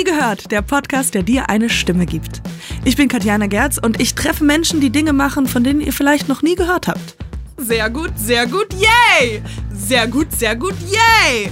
[0.00, 2.40] Nie gehört, der Podcast, der dir eine Stimme gibt.
[2.86, 6.26] Ich bin Katjana Gerz und ich treffe Menschen, die Dinge machen, von denen ihr vielleicht
[6.26, 7.16] noch nie gehört habt.
[7.58, 9.42] Sehr gut, sehr gut, yay!
[9.70, 11.50] Sehr gut, sehr gut, yay!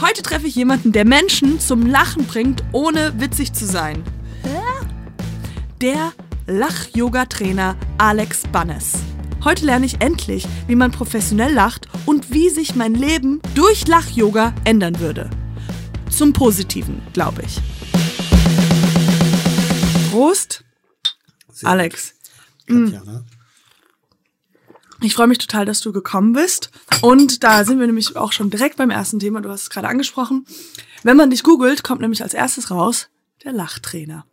[0.00, 4.04] Heute treffe ich jemanden, der Menschen zum Lachen bringt, ohne witzig zu sein.
[5.80, 6.12] Der
[6.46, 8.92] Lach-Yoga-Trainer Alex Bannes.
[9.42, 14.54] Heute lerne ich endlich, wie man professionell lacht und wie sich mein Leben durch Lach-Yoga
[14.64, 15.28] ändern würde.
[16.16, 17.60] Zum Positiven, glaube ich.
[20.12, 20.62] Prost,
[21.52, 22.14] Sehr Alex.
[22.68, 23.24] Katjana.
[25.02, 26.70] Ich freue mich total, dass du gekommen bist.
[27.02, 29.40] Und da sind wir nämlich auch schon direkt beim ersten Thema.
[29.40, 30.46] Du hast es gerade angesprochen.
[31.02, 33.08] Wenn man dich googelt, kommt nämlich als erstes raus
[33.42, 34.24] der Lachtrainer.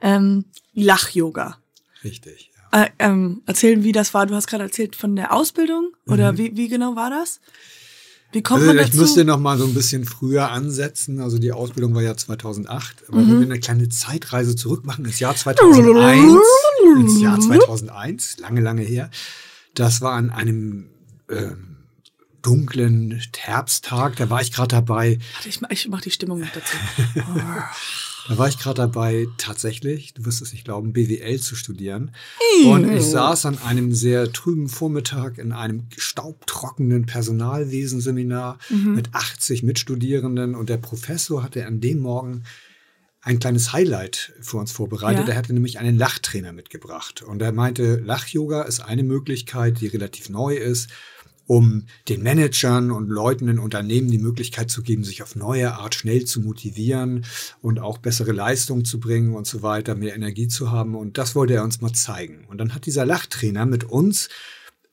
[0.00, 0.44] Ähm,
[0.74, 1.58] Lach-Yoga.
[2.04, 2.52] Richtig.
[2.72, 2.84] Ja.
[2.84, 4.26] Äh, ähm, erzählen, wie das war.
[4.26, 5.92] Du hast gerade erzählt von der Ausbildung.
[6.06, 7.40] Oder wie, wie genau war das?
[8.32, 9.00] Wie kommt Also man ich dazu?
[9.02, 11.20] müsste noch mal so ein bisschen früher ansetzen.
[11.20, 13.04] Also die Ausbildung war ja 2008.
[13.08, 13.28] Aber Mhm.
[13.30, 16.40] wenn wir eine kleine Zeitreise zurück machen ins Jahr 2001,
[16.98, 19.10] ins Jahr 2001, lange, lange her.
[19.74, 20.86] Das war an einem
[21.30, 21.71] ähm,
[22.42, 24.16] dunklen Herbsttag.
[24.16, 26.76] Da war ich gerade dabei, Warte, ich, mach- ich mach die Stimmung noch dazu.
[28.28, 32.14] Da war ich gerade dabei, tatsächlich, du wirst es nicht glauben, BWL zu studieren.
[32.66, 40.54] Und ich saß an einem sehr trüben Vormittag in einem staubtrockenen Personalwesenseminar mit 80 Mitstudierenden
[40.54, 42.44] und der Professor hatte an dem Morgen
[43.22, 45.26] ein kleines Highlight für uns vorbereitet.
[45.26, 45.34] Ja.
[45.34, 47.22] Er hatte nämlich einen Lachtrainer mitgebracht.
[47.22, 50.90] Und er meinte, Lach-Yoga ist eine Möglichkeit, die relativ neu ist,
[51.46, 55.94] um den Managern und Leuten in Unternehmen die Möglichkeit zu geben, sich auf neue Art
[55.94, 57.24] schnell zu motivieren
[57.60, 60.94] und auch bessere Leistung zu bringen und so weiter, mehr Energie zu haben.
[60.94, 62.44] Und das wollte er uns mal zeigen.
[62.48, 64.28] Und dann hat dieser Lachtrainer mit uns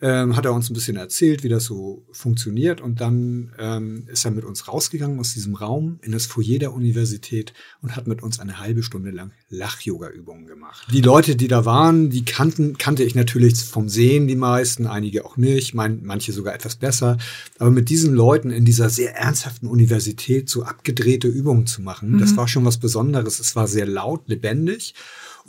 [0.02, 2.80] ähm, hat er uns ein bisschen erzählt, wie das so funktioniert.
[2.80, 6.74] Und dann ähm, ist er mit uns rausgegangen aus diesem Raum in das Foyer der
[6.74, 10.88] Universität und hat mit uns eine halbe Stunde lang Lach-Yoga-Übungen gemacht.
[10.92, 15.26] Die Leute, die da waren, die kannten, kannte ich natürlich vom Sehen, die meisten, einige
[15.26, 17.18] auch nicht, mein, manche sogar etwas besser.
[17.58, 22.38] Aber mit diesen Leuten in dieser sehr ernsthaften Universität so abgedrehte Übungen zu machen, das
[22.38, 23.40] war schon was Besonderes.
[23.40, 24.94] Es war sehr laut, lebendig.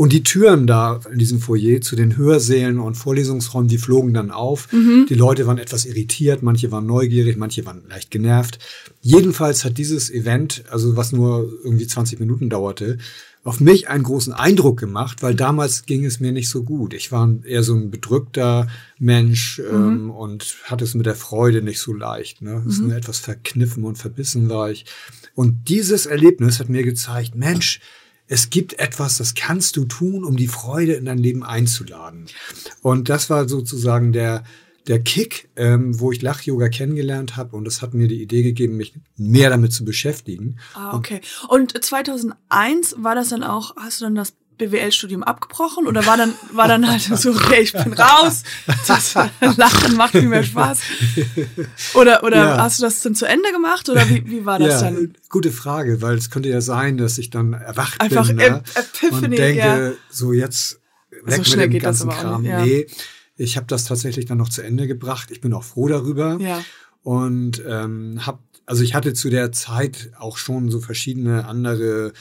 [0.00, 4.30] Und die Türen da in diesem Foyer zu den Hörsälen und Vorlesungsräumen, die flogen dann
[4.30, 4.68] auf.
[4.72, 8.58] Die Leute waren etwas irritiert, manche waren neugierig, manche waren leicht genervt.
[9.02, 12.96] Jedenfalls hat dieses Event, also was nur irgendwie 20 Minuten dauerte,
[13.44, 16.94] auf mich einen großen Eindruck gemacht, weil damals ging es mir nicht so gut.
[16.94, 18.68] Ich war eher so ein bedrückter
[18.98, 22.40] Mensch ähm, und hatte es mit der Freude nicht so leicht.
[22.40, 22.64] Ne?
[22.66, 24.86] Es ist nur etwas verkniffen und verbissen war ich.
[25.34, 27.80] Und dieses Erlebnis hat mir gezeigt, Mensch,
[28.30, 32.26] es gibt etwas, das kannst du tun, um die Freude in dein Leben einzuladen.
[32.80, 34.44] Und das war sozusagen der,
[34.86, 37.56] der Kick, ähm, wo ich Lach-Yoga kennengelernt habe.
[37.56, 40.60] Und das hat mir die Idee gegeben, mich mehr damit zu beschäftigen.
[40.74, 41.20] Ah, okay.
[41.48, 44.34] Und 2001 war das dann auch, hast du dann das
[44.68, 48.42] BWL-Studium abgebrochen oder war dann, war dann halt so, okay, ich bin raus,
[48.86, 49.14] das
[49.56, 50.78] Lachen macht viel mehr Spaß?
[51.94, 52.56] Oder, oder Ja.
[52.62, 55.14] hast du das dann zu Ende gemacht oder wie, wie war das ja, dann?
[55.28, 58.62] gute Frage, weil es könnte ja sein, dass ich dann erwacht Einfach bin ne?
[58.74, 59.92] Epiphany, und denke, ja.
[60.10, 60.80] so jetzt
[61.24, 62.42] weg So mit dem ganzen Kram.
[62.42, 62.54] nicht.
[62.54, 62.86] Nee,
[63.36, 65.30] ich habe das tatsächlich dann noch zu Ende gebracht.
[65.30, 66.38] Ich bin auch froh darüber.
[66.40, 66.62] Ja.
[67.02, 72.12] Und ähm, hab, also ich hatte zu der Zeit auch schon so verschiedene andere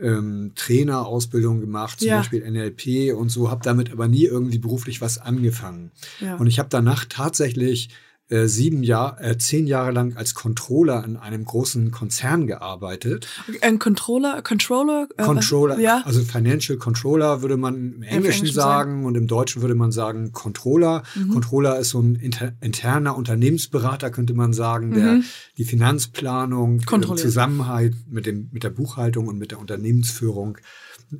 [0.00, 2.18] ähm, Trainerausbildungen gemacht, zum Ja.
[2.18, 5.90] Beispiel NLP und so, habe damit aber nie irgendwie beruflich was angefangen.
[6.20, 6.36] Ja.
[6.36, 7.88] Und ich habe danach tatsächlich
[8.28, 13.28] äh, sieben Jahre, äh, zehn Jahre lang als Controller in einem großen Konzern gearbeitet.
[13.60, 15.06] Ein Controller, Controller?
[15.16, 15.22] äh?
[15.22, 16.02] Controller, Ja.
[16.04, 18.16] also Financial Controller würde man im Englischen
[18.46, 21.04] Englischen sagen und im Deutschen würde man sagen Controller.
[21.14, 21.28] Mhm.
[21.34, 25.20] Controller ist so ein inter, interner Unternehmensberater, könnte man sagen, der
[25.56, 27.02] die Finanzplanung, Mhm.
[27.02, 30.58] Im Zusammenhalt mit, dem, mit der Buchhaltung und mit der Unternehmensführung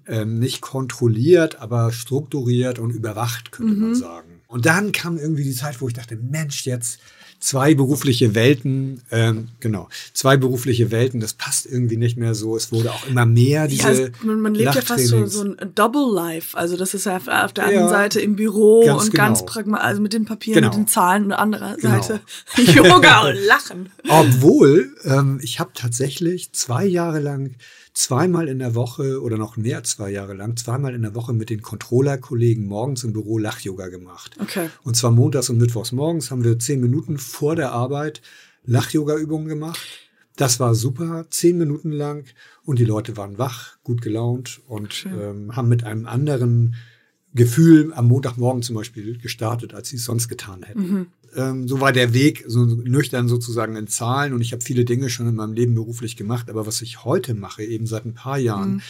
[0.07, 3.81] ähm, nicht kontrolliert, aber strukturiert und überwacht, könnte Mhm.
[3.81, 4.36] man sagen.
[4.47, 6.99] Und dann kam irgendwie die Zeit, wo ich dachte, Mensch, jetzt
[7.39, 12.57] zwei berufliche Welten, ähm, genau, zwei berufliche Welten, das passt irgendwie nicht mehr so.
[12.57, 15.57] Es wurde auch immer mehr diese Ja, man, man lebt ja fast so, so ein
[15.75, 16.57] Double Life.
[16.57, 17.81] Also das ist ja auf, auf der Ja.
[17.81, 19.25] einen Seite im Büro Ganz und genau.
[19.25, 20.69] ganz pragmatisch, also mit den Papieren, Genau.
[20.77, 22.01] mit den Zahlen und anderer Genau.
[22.01, 22.21] Seite
[22.73, 23.91] Yoga und Lachen.
[24.09, 27.55] Obwohl, ähm, ich habe tatsächlich zwei Jahre lang
[27.97, 31.49] zweimal in der Woche oder noch mehr zwei Jahre lang, zweimal in der Woche mit
[31.49, 34.37] den Controller-Kollegen morgens im Büro Lach-Yoga gemacht.
[34.39, 34.69] Okay.
[34.83, 38.21] Und zwar montags und mittwochs morgens haben wir zehn Minuten vor der Arbeit
[38.65, 39.81] Lach-Yoga-Übungen gemacht.
[40.37, 42.25] Das war super, zehn Minuten lang
[42.65, 46.75] und die Leute waren wach, gut gelaunt und ähm, haben mit einem anderen
[47.33, 50.83] Gefühl am Montagmorgen zum Beispiel gestartet, als sie es sonst getan hätten.
[51.37, 54.33] Ähm, so war der Weg, so nüchtern sozusagen in Zahlen.
[54.33, 56.51] Und ich habe viele Dinge schon in meinem Leben beruflich gemacht.
[56.51, 58.83] Aber was ich heute mache, eben seit ein paar Jahren, mhm.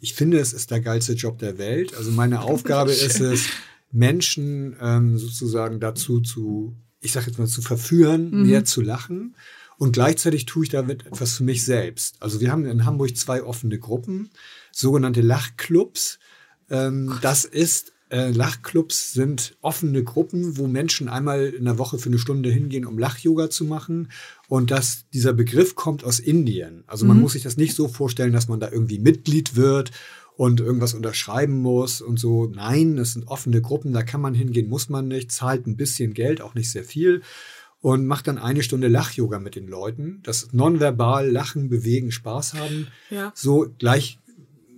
[0.00, 1.94] ich finde, es ist der geilste Job der Welt.
[1.94, 3.48] Also meine Aufgabe ist es,
[3.90, 8.46] Menschen ähm, sozusagen dazu zu, ich sage jetzt mal, zu verführen, mhm.
[8.46, 9.34] mehr zu lachen.
[9.78, 12.16] Und gleichzeitig tue ich damit etwas für mich selbst.
[12.20, 14.30] Also wir haben in Hamburg zwei offene Gruppen,
[14.72, 16.18] sogenannte Lachclubs.
[16.68, 22.08] Ähm, das ist äh, Lachclubs sind offene Gruppen, wo Menschen einmal in der Woche für
[22.08, 24.10] eine Stunde hingehen, um Lach-Yoga zu machen.
[24.48, 26.84] Und dass dieser Begriff kommt aus Indien.
[26.86, 27.22] Also man mhm.
[27.22, 29.90] muss sich das nicht so vorstellen, dass man da irgendwie Mitglied wird
[30.36, 32.46] und irgendwas unterschreiben muss und so.
[32.46, 36.14] Nein, das sind offene Gruppen, da kann man hingehen, muss man nicht, zahlt ein bisschen
[36.14, 37.22] Geld, auch nicht sehr viel
[37.80, 40.20] und macht dann eine Stunde Lach-Yoga mit den Leuten.
[40.24, 42.88] Das nonverbal Lachen, Bewegen, Spaß haben.
[43.10, 43.32] Ja.
[43.34, 44.18] So gleich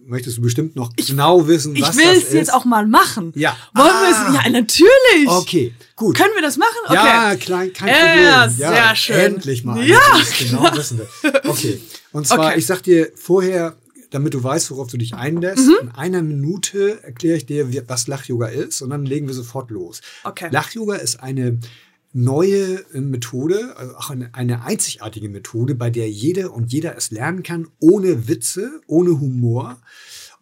[0.07, 2.03] möchtest du bestimmt noch ich, genau wissen, was das ist.
[2.03, 3.33] Ich will es jetzt auch mal machen.
[3.37, 3.57] Ja.
[3.75, 4.03] Wollen ah.
[4.03, 4.45] wir es?
[4.45, 5.29] Ja, natürlich.
[5.29, 6.17] Okay, gut.
[6.17, 6.79] Können wir das machen?
[6.85, 6.95] Okay.
[6.95, 8.25] Ja, klein, kein Problem.
[8.25, 9.17] Ja, sehr ja, schön.
[9.17, 9.83] Endlich mal.
[9.85, 9.99] Ja.
[10.39, 11.51] Genau wissen wir.
[11.51, 11.81] Okay.
[12.13, 12.59] Und zwar, okay.
[12.59, 13.77] ich sag dir vorher,
[14.11, 15.67] damit du weißt, worauf du dich einlässt.
[15.67, 15.77] Mhm.
[15.83, 20.01] In einer Minute erkläre ich dir, was Lach-Yoga ist und dann legen wir sofort los.
[20.25, 20.49] Okay.
[20.51, 21.59] Lach-Yoga ist eine
[22.13, 27.11] neue äh, Methode, also auch eine, eine einzigartige Methode, bei der jede und jeder es
[27.11, 29.81] lernen kann, ohne Witze, ohne Humor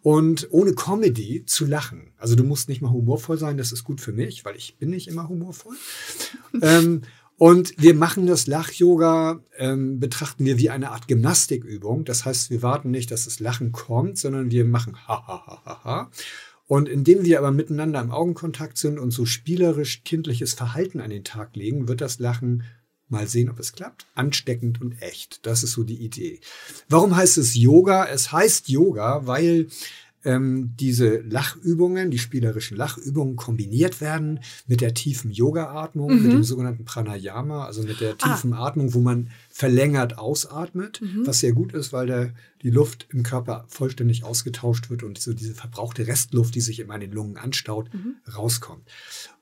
[0.01, 2.11] und ohne Comedy zu lachen.
[2.17, 4.89] Also du musst nicht mal humorvoll sein, das ist gut für mich, weil ich bin
[4.89, 5.75] nicht immer humorvoll.
[6.61, 7.01] ähm,
[7.37, 12.03] und wir machen das Lach-Yoga, ähm, betrachten wir wie eine Art Gymnastikübung.
[12.03, 15.61] Das heißt, wir warten nicht, dass das Lachen kommt, sondern wir machen ha ha ha
[15.63, 16.11] ha ha
[16.69, 21.23] und indem wir aber miteinander im Augenkontakt sind und so spielerisch kindliches Verhalten an den
[21.23, 22.61] Tag legen, wird das Lachen
[23.07, 24.05] mal sehen, ob es klappt.
[24.13, 25.47] Ansteckend und echt.
[25.47, 26.39] Das ist so die Idee.
[26.87, 28.05] Warum heißt es Yoga?
[28.05, 29.65] Es heißt Yoga, weil
[30.23, 36.21] ähm, diese Lachübungen, die spielerischen Lachübungen kombiniert werden mit der tiefen Yoga-Atmung, mhm.
[36.21, 38.35] mit dem sogenannten Pranayama, also mit der ah.
[38.35, 38.67] tiefen ah.
[38.67, 41.27] Atmung, wo man verlängert ausatmet, mhm.
[41.27, 45.33] was sehr gut ist, weil der, die Luft im Körper vollständig ausgetauscht wird und so
[45.33, 48.15] diese verbrauchte Restluft, die sich in meinen Lungen anstaut, mhm.
[48.33, 48.87] rauskommt.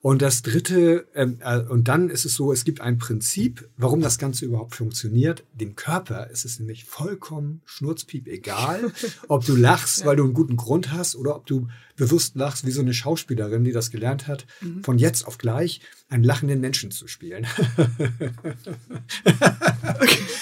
[0.01, 4.01] Und das dritte, ähm, äh, und dann ist es so, es gibt ein Prinzip, warum
[4.01, 5.43] das Ganze überhaupt funktioniert.
[5.53, 8.91] Dem Körper ist es nämlich vollkommen schnurzpiep egal,
[9.27, 10.07] ob du lachst, ja.
[10.07, 11.67] weil du einen guten Grund hast oder ob du
[11.97, 14.83] bewusst lachst, wie so eine Schauspielerin, die das gelernt hat, mhm.
[14.83, 17.45] von jetzt auf gleich einen lachenden Menschen zu spielen.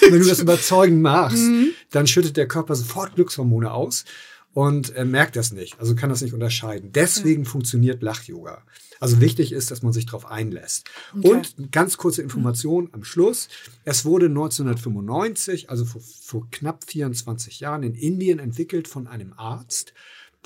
[0.08, 1.70] Wenn du das überzeugend machst, mhm.
[1.90, 4.04] dann schüttet der Körper sofort Glückshormone aus
[4.52, 6.92] und äh, merkt das nicht, also kann das nicht unterscheiden.
[6.92, 7.48] Deswegen ja.
[7.50, 8.62] funktioniert Lach-Yoga.
[9.00, 10.88] Also wichtig ist, dass man sich darauf einlässt.
[11.14, 11.28] Okay.
[11.28, 13.48] Und ganz kurze Information am Schluss.
[13.84, 19.92] Es wurde 1995, also vor, vor knapp 24 Jahren, in Indien entwickelt von einem Arzt,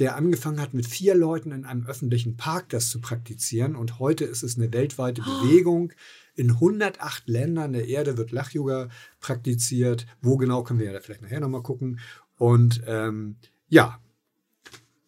[0.00, 3.76] der angefangen hat, mit vier Leuten in einem öffentlichen Park das zu praktizieren.
[3.76, 5.42] Und heute ist es eine weltweite oh.
[5.42, 5.92] Bewegung.
[6.34, 8.88] In 108 Ländern der Erde wird Lach-Yoga
[9.20, 10.06] praktiziert.
[10.22, 12.00] Wo genau, können wir ja vielleicht nachher nochmal gucken.
[12.38, 13.36] Und ähm,
[13.68, 14.00] ja,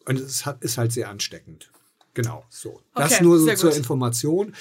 [0.05, 1.71] und es hat, ist halt sehr ansteckend.
[2.15, 2.83] Genau, so.
[2.95, 3.79] Das okay, nur so zur gut.
[3.79, 4.55] Information.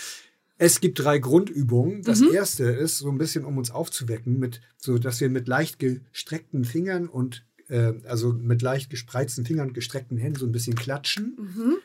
[0.58, 2.04] Es gibt drei Grundübungen.
[2.04, 2.34] Das mhm.
[2.34, 6.64] erste ist so ein bisschen, um uns aufzuwecken, mit, so dass wir mit leicht gestreckten
[6.64, 11.36] Fingern und äh, also mit leicht gespreizten Fingern und gestreckten Händen so ein bisschen klatschen.
[11.38, 11.78] Mhm.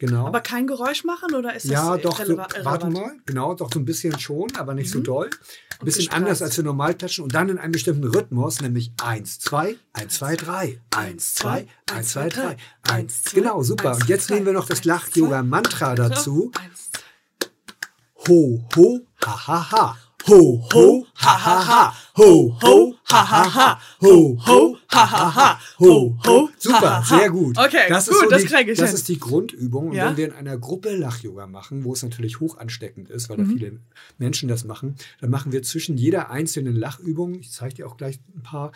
[0.00, 0.26] Genau.
[0.28, 3.80] Aber kein Geräusch machen oder ist das Ja, doch, so, warte mal, genau, doch so
[3.80, 4.98] ein bisschen schon, aber nicht mhm.
[4.98, 5.30] so doll.
[5.80, 9.40] Ein bisschen anders als wir normal klatschen und dann in einem bestimmten Rhythmus, nämlich 1,
[9.40, 13.94] 2, 1, 2, 3, 1, 2, 1, 2, 3, 1, 2, Genau, super.
[13.94, 16.52] Und jetzt nehmen wir noch das Lach-Yoga-Mantra dazu.
[18.28, 19.98] Ho, ho, ha, ha, ha.
[20.28, 21.94] Ho, ho, ha, ha, ha.
[22.18, 23.80] Ho, ho, ha, ha, ha.
[24.02, 25.60] Ho, ho, ha, ha, ha.
[25.78, 26.50] Ho, ho.
[26.58, 27.56] Super, sehr gut.
[27.56, 29.88] Okay, das gut, so das ich Das ist die Grundübung.
[29.88, 30.08] Und ja?
[30.08, 33.44] wenn wir in einer Gruppe Lach-Yoga machen, wo es natürlich hoch ansteckend ist, weil mhm.
[33.44, 33.80] da viele
[34.18, 38.20] Menschen das machen, dann machen wir zwischen jeder einzelnen Lachübung, ich zeige dir auch gleich
[38.36, 38.72] ein paar,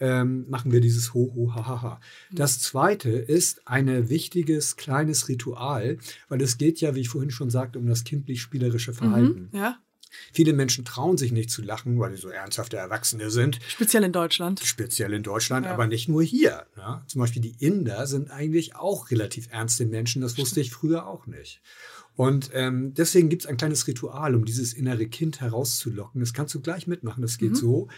[0.00, 2.00] ähm, machen wir dieses Ho, ho, ha, ha, ha.
[2.30, 5.96] Das zweite ist ein wichtiges kleines Ritual,
[6.28, 9.48] weil es geht ja, wie ich vorhin schon sagte, um das kindlich-spielerische Verhalten.
[9.50, 9.78] Mhm, ja.
[10.32, 13.58] Viele Menschen trauen sich nicht zu lachen, weil sie so ernsthafte Erwachsene sind.
[13.68, 14.60] Speziell in Deutschland.
[14.60, 15.72] Speziell in Deutschland, ja.
[15.72, 16.66] aber nicht nur hier.
[16.76, 17.04] Ja?
[17.06, 20.22] Zum Beispiel die Inder sind eigentlich auch relativ ernste Menschen.
[20.22, 21.60] Das wusste ich früher auch nicht.
[22.16, 26.20] Und ähm, deswegen gibt es ein kleines Ritual, um dieses innere Kind herauszulocken.
[26.20, 27.22] Das kannst du gleich mitmachen.
[27.22, 27.56] Das geht mhm.
[27.56, 27.88] so.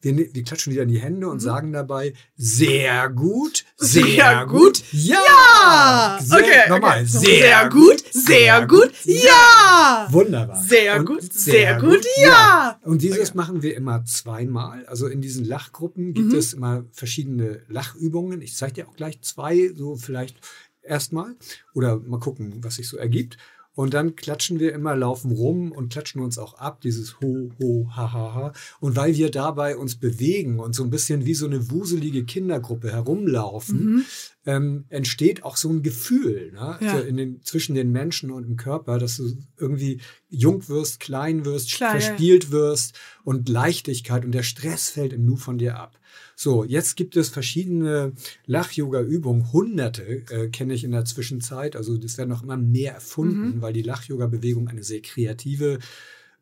[0.00, 1.40] Wir, ne-, wir klatschen wieder in die Hände und mhm.
[1.40, 5.18] sagen dabei sehr gut, sehr, sehr gut, ja.
[5.26, 6.18] ja.
[6.22, 7.06] Sehr, okay, nochmal, okay.
[7.06, 10.08] Sehr, sehr gut, sehr gut, ja.
[10.10, 10.62] Wunderbar.
[10.62, 12.78] Sehr und gut, sehr, gut, gut, ja.
[12.82, 13.36] Und dieses okay.
[13.36, 14.86] machen wir immer zweimal.
[14.86, 16.38] Also in diesen Lachgruppen gibt mhm.
[16.38, 18.40] es immer verschiedene Lachübungen.
[18.42, 20.36] Ich zeige dir auch gleich zwei, so vielleicht
[20.82, 21.36] erstmal
[21.74, 23.36] oder mal gucken, was sich so ergibt.
[23.74, 27.88] Und dann klatschen wir immer, laufen rum und klatschen uns auch ab, dieses Ho, Ho,
[27.94, 28.52] Ha, Ha, Ha.
[28.80, 32.90] Und weil wir dabei uns bewegen und so ein bisschen wie so eine wuselige Kindergruppe
[32.90, 34.04] herumlaufen, mhm.
[34.44, 36.78] ähm, entsteht auch so ein Gefühl ne?
[36.80, 36.98] ja.
[36.98, 41.72] in den, zwischen den Menschen und im Körper, dass du irgendwie jung wirst, klein wirst,
[41.72, 42.50] Klar, verspielt ja.
[42.50, 45.99] wirst und Leichtigkeit und der Stress fällt im Nu von dir ab.
[46.36, 48.12] So, jetzt gibt es verschiedene
[48.46, 51.76] Lach-Yoga-Übungen, hunderte äh, kenne ich in der Zwischenzeit.
[51.76, 53.62] Also es werden noch immer mehr erfunden, mhm.
[53.62, 55.78] weil die Lach-Yoga-Bewegung eine sehr kreative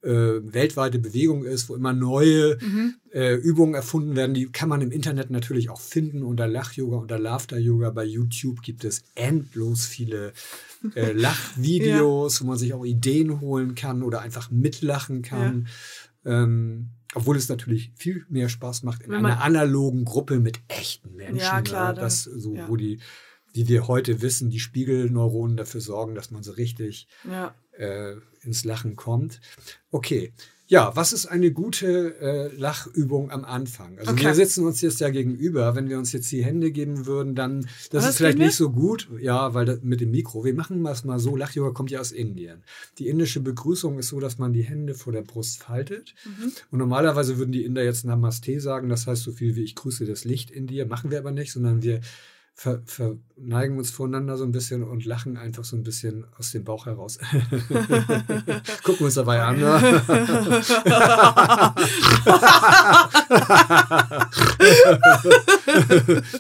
[0.03, 2.95] äh, weltweite Bewegung ist, wo immer neue mhm.
[3.13, 4.35] äh, Übungen erfunden werden.
[4.35, 7.91] Die kann man im Internet natürlich auch finden unter Lach-Yoga, unter Laughter-Yoga.
[7.91, 10.33] Bei YouTube gibt es endlos viele
[10.95, 12.45] äh, Lachvideos, ja.
[12.45, 15.67] wo man sich auch Ideen holen kann oder einfach mitlachen kann.
[15.67, 15.71] Ja.
[16.25, 21.39] Ähm, obwohl es natürlich viel mehr Spaß macht in einer analogen Gruppe mit echten Menschen.
[21.39, 21.93] Ja, klar.
[21.95, 22.01] Ne?
[22.01, 22.69] Das, so, ja.
[22.69, 23.01] wo die,
[23.53, 27.55] wie wir heute wissen, die Spiegelneuronen dafür sorgen, dass man so richtig ja.
[27.73, 29.41] äh, ins Lachen kommt.
[29.91, 30.33] Okay,
[30.71, 33.99] ja, was ist eine gute äh, Lachübung am Anfang?
[33.99, 34.27] Also okay.
[34.27, 35.75] wir sitzen uns jetzt ja gegenüber.
[35.75, 38.71] Wenn wir uns jetzt die Hände geben würden, dann das Was ist vielleicht nicht so
[38.71, 39.09] gut.
[39.19, 40.45] Ja, weil das, mit dem Mikro.
[40.45, 41.37] Wir machen das mal so.
[41.37, 42.63] Lachyoga kommt ja aus Indien.
[42.99, 46.15] Die indische Begrüßung ist so, dass man die Hände vor der Brust faltet.
[46.27, 46.53] Mhm.
[46.71, 48.91] Und normalerweise würden die Inder jetzt Namaste sagen.
[48.91, 50.85] Das heißt so viel wie ich grüße das Licht in dir.
[50.85, 52.03] Machen wir aber nicht, sondern wir
[52.59, 56.65] ver, verneigen uns voneinander so ein bisschen und lachen einfach so ein bisschen aus dem
[56.65, 57.19] Bauch heraus.
[58.83, 59.61] Gucken wir uns dabei an.
[59.61, 59.79] Ne?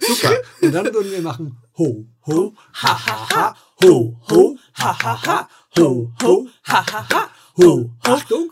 [0.00, 0.42] Super.
[0.60, 5.48] Und dann würden wir machen ho, ho, ha, ha, ha, ho, ho, ha, ha, ha,
[5.78, 7.92] ho, ho, ha, ha, ha, ho.
[8.02, 8.50] Achtung.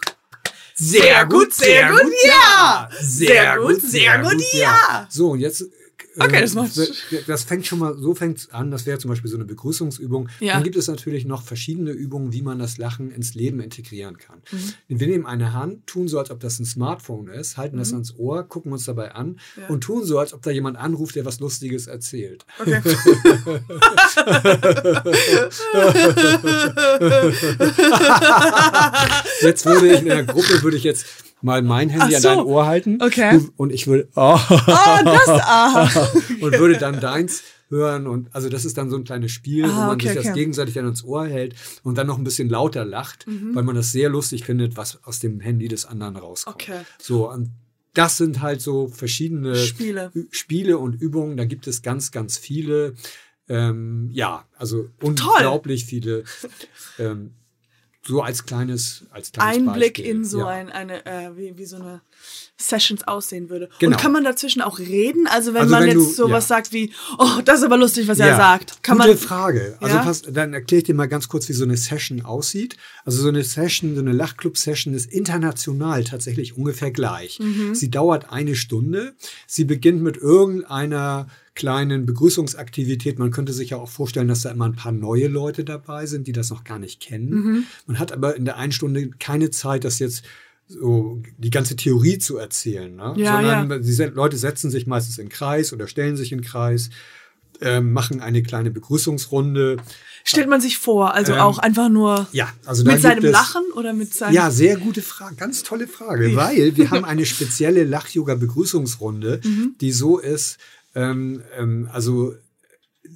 [0.79, 2.89] Sehr gut, sehr gut, ja.
[3.01, 5.07] Sehr gut, sehr gut, ja.
[5.09, 5.65] So, und jetzt
[6.19, 6.73] Okay, das macht.
[7.27, 10.29] Das fängt schon mal, so fängt an, das wäre zum Beispiel so eine Begrüßungsübung.
[10.41, 10.55] Ja.
[10.55, 14.41] Dann gibt es natürlich noch verschiedene Übungen, wie man das Lachen ins Leben integrieren kann.
[14.51, 14.73] Mhm.
[15.01, 17.81] Wir nehmen eine Hand, tun so, als ob das ein Smartphone ist, halten mhm.
[17.81, 19.67] das ans Ohr, gucken uns dabei an ja.
[19.69, 22.47] und tun so, als ob da jemand anruft, der was Lustiges erzählt.
[22.59, 22.81] Okay.
[29.43, 31.07] jetzt würde ich in der Gruppe, würde ich jetzt
[31.43, 32.29] mal mein Handy so.
[32.29, 32.99] an dein Ohr halten.
[33.01, 33.41] Okay.
[33.57, 34.59] Und ich würde, oh, oh
[35.05, 36.09] das, ah.
[36.41, 39.69] und würde dann deins hören und also das ist dann so ein kleines Spiel, ah,
[39.69, 40.35] wo man okay, sich das okay.
[40.35, 43.55] gegenseitig dann ins Ohr hält und dann noch ein bisschen lauter lacht, mhm.
[43.55, 46.63] weil man das sehr lustig findet, was aus dem Handy des anderen rauskommt.
[46.63, 46.81] Okay.
[47.01, 47.51] So und
[47.97, 51.37] das sind halt so verschiedene Spiele, Spiele und Übungen.
[51.37, 52.95] Da gibt es ganz, ganz viele.
[53.49, 55.89] Ähm, ja, also unglaublich Toll.
[55.89, 56.25] viele.
[56.99, 57.33] Ähm,
[58.07, 60.05] so als kleines, als kleines Einblick Beispiel.
[60.05, 60.47] in so ja.
[60.49, 62.03] ein, eine, äh, wie, wie so eine
[62.57, 63.69] Sessions aussehen würde.
[63.79, 63.97] Genau.
[63.97, 65.27] Und kann man dazwischen auch reden?
[65.27, 66.57] Also wenn also man wenn jetzt du, sowas ja.
[66.57, 68.27] sagt wie, oh, das ist aber lustig, was ja.
[68.27, 68.83] er sagt.
[68.83, 69.77] Kann Gute man, Frage.
[69.81, 72.77] Also pass, dann erkläre ich dir mal ganz kurz, wie so eine Session aussieht.
[73.05, 77.39] Also so eine Session, so eine Lachclub-Session ist international tatsächlich ungefähr gleich.
[77.41, 77.75] Mhm.
[77.75, 79.15] Sie dauert eine Stunde.
[79.47, 83.19] Sie beginnt mit irgendeiner kleinen Begrüßungsaktivität.
[83.19, 86.29] Man könnte sich ja auch vorstellen, dass da immer ein paar neue Leute dabei sind,
[86.29, 87.31] die das noch gar nicht kennen.
[87.31, 87.65] Mhm.
[87.87, 90.23] Man hat aber in der einen Stunde keine Zeit, das jetzt
[90.69, 93.15] so die ganze Theorie zu erzählen, ne?
[93.17, 93.79] ja, sondern ja.
[93.79, 96.91] die Leute setzen sich meistens in Kreis oder stellen sich in Kreis,
[97.61, 99.77] äh, machen eine kleine Begrüßungsrunde.
[100.25, 103.63] Stellt man sich vor, also ähm, auch einfach nur ja, also mit seinem es, Lachen
[103.75, 104.35] oder mit seinem.
[104.35, 109.77] Ja, sehr gute Frage, ganz tolle Frage, weil wir haben eine spezielle Lach-Yoga-Begrüßungsrunde, mhm.
[109.81, 110.59] die so ist,
[110.97, 112.35] ähm, ähm, also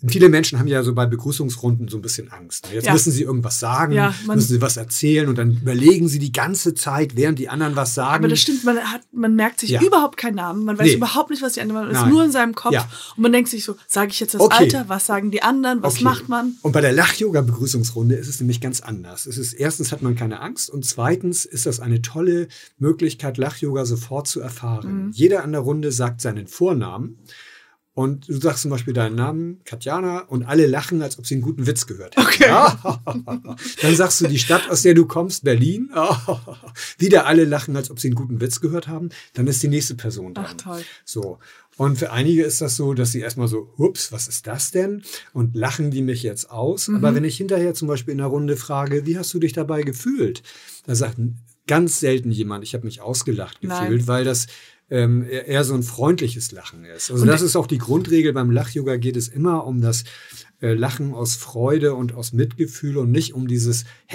[0.08, 2.68] viele Menschen haben ja so bei Begrüßungsrunden so ein bisschen Angst.
[2.72, 2.92] Jetzt ja.
[2.92, 6.74] müssen sie irgendwas sagen, ja, müssen sie was erzählen und dann überlegen sie die ganze
[6.74, 8.24] Zeit, während die anderen was sagen.
[8.24, 9.82] Aber das stimmt, man, hat, man merkt sich ja.
[9.82, 10.94] überhaupt keinen Namen, man weiß nee.
[10.94, 12.74] überhaupt nicht, was die anderen, man ist nur in seinem Kopf
[13.16, 14.64] und man denkt sich so, sage ich jetzt das okay.
[14.64, 16.04] Alter, was sagen die anderen, was okay.
[16.04, 16.54] macht man?
[16.62, 19.26] Und bei der Lach-Yoga-Begrüßungsrunde ist es nämlich ganz anders.
[19.26, 23.84] Es ist erstens hat man keine Angst und zweitens ist das eine tolle Möglichkeit, Lach-Yoga
[23.84, 25.06] sofort zu erfahren.
[25.06, 25.10] Mhm.
[25.12, 27.18] Jeder an der Runde sagt seinen Vornamen
[27.92, 31.42] und du sagst zum Beispiel deinen Namen, Katjana, und alle lachen, als ob sie einen
[31.42, 32.26] guten Witz gehört hätten.
[32.26, 32.48] Okay.
[33.82, 35.90] Dann sagst du die Stadt, aus der du kommst, Berlin.
[36.98, 39.08] Wieder alle lachen, als ob sie einen guten Witz gehört haben.
[39.34, 40.46] Dann ist die nächste Person dran.
[40.48, 40.84] Ach, toll.
[41.04, 41.38] So.
[41.76, 45.02] Und für einige ist das so, dass sie erstmal so, ups, was ist das denn?
[45.32, 46.88] Und lachen die mich jetzt aus.
[46.88, 46.96] Mhm.
[46.96, 49.82] Aber wenn ich hinterher zum Beispiel in der Runde frage, wie hast du dich dabei
[49.82, 50.42] gefühlt?
[50.86, 51.16] Da sagt
[51.66, 54.06] ganz selten jemand, ich habe mich ausgelacht gefühlt, Nein.
[54.06, 54.46] weil das
[54.90, 57.10] ähm, eher so ein freundliches Lachen ist.
[57.10, 58.32] Also das ist auch die Grundregel.
[58.32, 60.04] Beim Lach-Yoga geht es immer um das
[60.60, 63.84] äh, Lachen aus Freude und aus Mitgefühl und nicht um dieses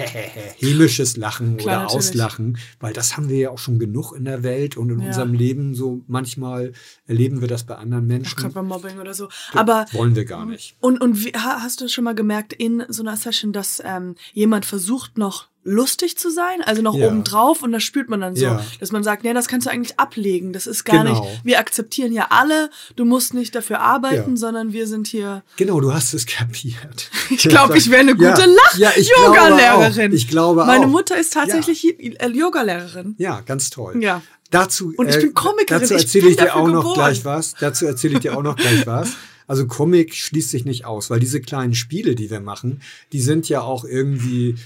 [0.60, 2.08] hämisches Lachen Klar, oder natürlich.
[2.10, 5.06] Auslachen, weil das haben wir ja auch schon genug in der Welt und in Ja.
[5.08, 6.72] unserem Leben so manchmal
[7.06, 8.36] erleben wir das bei anderen Menschen.
[8.38, 9.28] Gerade beim Mobbing oder so.
[9.54, 10.76] Aber wollen wir gar nicht.
[10.80, 14.14] Und, und wie, ha- hast du schon mal gemerkt in so einer Session, dass ähm,
[14.32, 17.08] jemand versucht noch lustig zu sein, also noch Ja.
[17.08, 18.64] obendrauf und das spürt man dann so, Ja.
[18.80, 21.20] dass man sagt, ja, das kannst du eigentlich ablegen, das ist gar Genau.
[21.24, 24.36] nicht, wir akzeptieren ja alle, du musst nicht dafür arbeiten, Ja.
[24.36, 27.10] sondern wir sind hier, Genau, du hast es kapiert.
[27.30, 28.46] ich glaube, ich wäre eine gute Ja,
[28.78, 30.12] ja, ich glaube Lach-Yoga-Lehrerin.
[30.12, 30.14] auch.
[30.14, 30.86] Ich Meine.
[30.86, 33.14] Mutter ist tatsächlich äh, Yoga-Lehrerin.
[33.18, 34.02] Ja, ganz toll.
[34.02, 34.22] Ja.
[34.50, 36.94] Dazu, Und ich bin Comikerin, Dazu ich erzähle bin ich dir auch noch geboren.
[36.94, 37.54] gleich was.
[37.58, 39.10] Dazu erzähle ich dir auch noch gleich was.
[39.48, 42.80] Also Comic schließt sich nicht aus, weil diese kleinen Spiele, die wir machen,
[43.12, 44.56] die sind ja auch irgendwie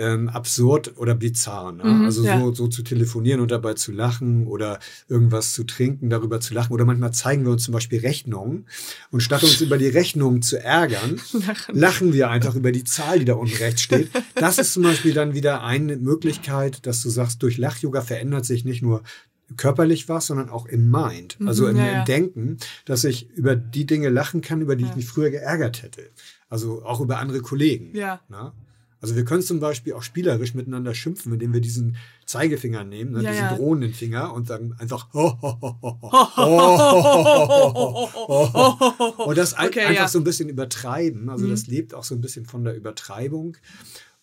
[0.00, 1.72] ähm, absurd oder bizarr.
[1.72, 1.84] Ne?
[1.84, 2.38] Mhm, also ja.
[2.40, 4.78] so, so zu telefonieren und dabei zu lachen oder
[5.08, 6.72] irgendwas zu trinken, darüber zu lachen.
[6.72, 8.66] Oder manchmal zeigen wir uns zum Beispiel Rechnungen
[9.10, 11.76] und statt uns über die Rechnungen zu ärgern, Lachen.
[11.76, 14.08] lachen wir einfach über die Zahl, die da unten rechts steht.
[14.34, 18.64] Das ist zum Beispiel dann wieder eine Möglichkeit, dass du sagst, durch Lach-Yoga verändert sich
[18.64, 19.02] nicht nur
[19.56, 21.98] körperlich was, sondern auch im Mind, also Mhm, im, ja, ja.
[22.00, 24.96] im Denken, dass ich über die Dinge lachen kann, über die ich Ja.
[24.96, 26.02] mich früher geärgert hätte.
[26.48, 27.94] Also auch über andere Kollegen.
[27.96, 28.20] Ja.
[28.28, 28.52] Na?
[29.00, 33.22] Also wir können zum Beispiel auch spielerisch miteinander schimpfen, indem wir diesen Zeigefinger nehmen, ne,
[33.22, 33.56] ja, diesen ja.
[33.56, 35.40] drohenden Finger und sagen einfach und
[39.38, 40.08] das okay, einfach ja.
[40.08, 41.30] so ein bisschen übertreiben.
[41.30, 41.50] Also mhm.
[41.50, 43.56] das lebt auch so ein bisschen von der Übertreibung.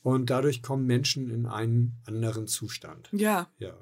[0.03, 3.09] Und dadurch kommen Menschen in einen anderen Zustand.
[3.11, 3.49] Ja.
[3.59, 3.73] ja.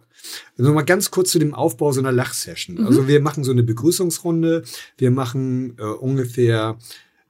[0.58, 2.78] Also mal ganz kurz zu dem Aufbau so einer Lachsession.
[2.78, 2.88] Mhm.
[2.88, 4.64] Also wir machen so eine Begrüßungsrunde.
[4.98, 6.80] Wir machen äh, ungefähr,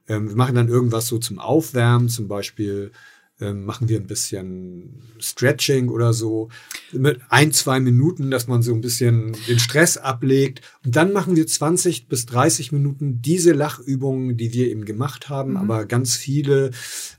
[0.08, 2.90] ähm, wir machen dann irgendwas so zum Aufwärmen, zum Beispiel
[3.38, 6.48] machen wir ein bisschen Stretching oder so
[6.92, 10.62] mit ein, zwei Minuten, dass man so ein bisschen den Stress ablegt.
[10.84, 15.56] Und dann machen wir 20 bis 30 Minuten diese Lachübungen, die wir eben gemacht haben,
[15.56, 16.70] aber ganz viele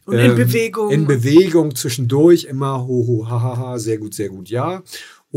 [0.08, 0.14] Mhm.
[0.14, 0.92] Und in Bewegung.
[0.92, 4.82] In Bewegung zwischendurch immer ho, ho, ha, ha, ha, sehr gut, sehr gut, ja.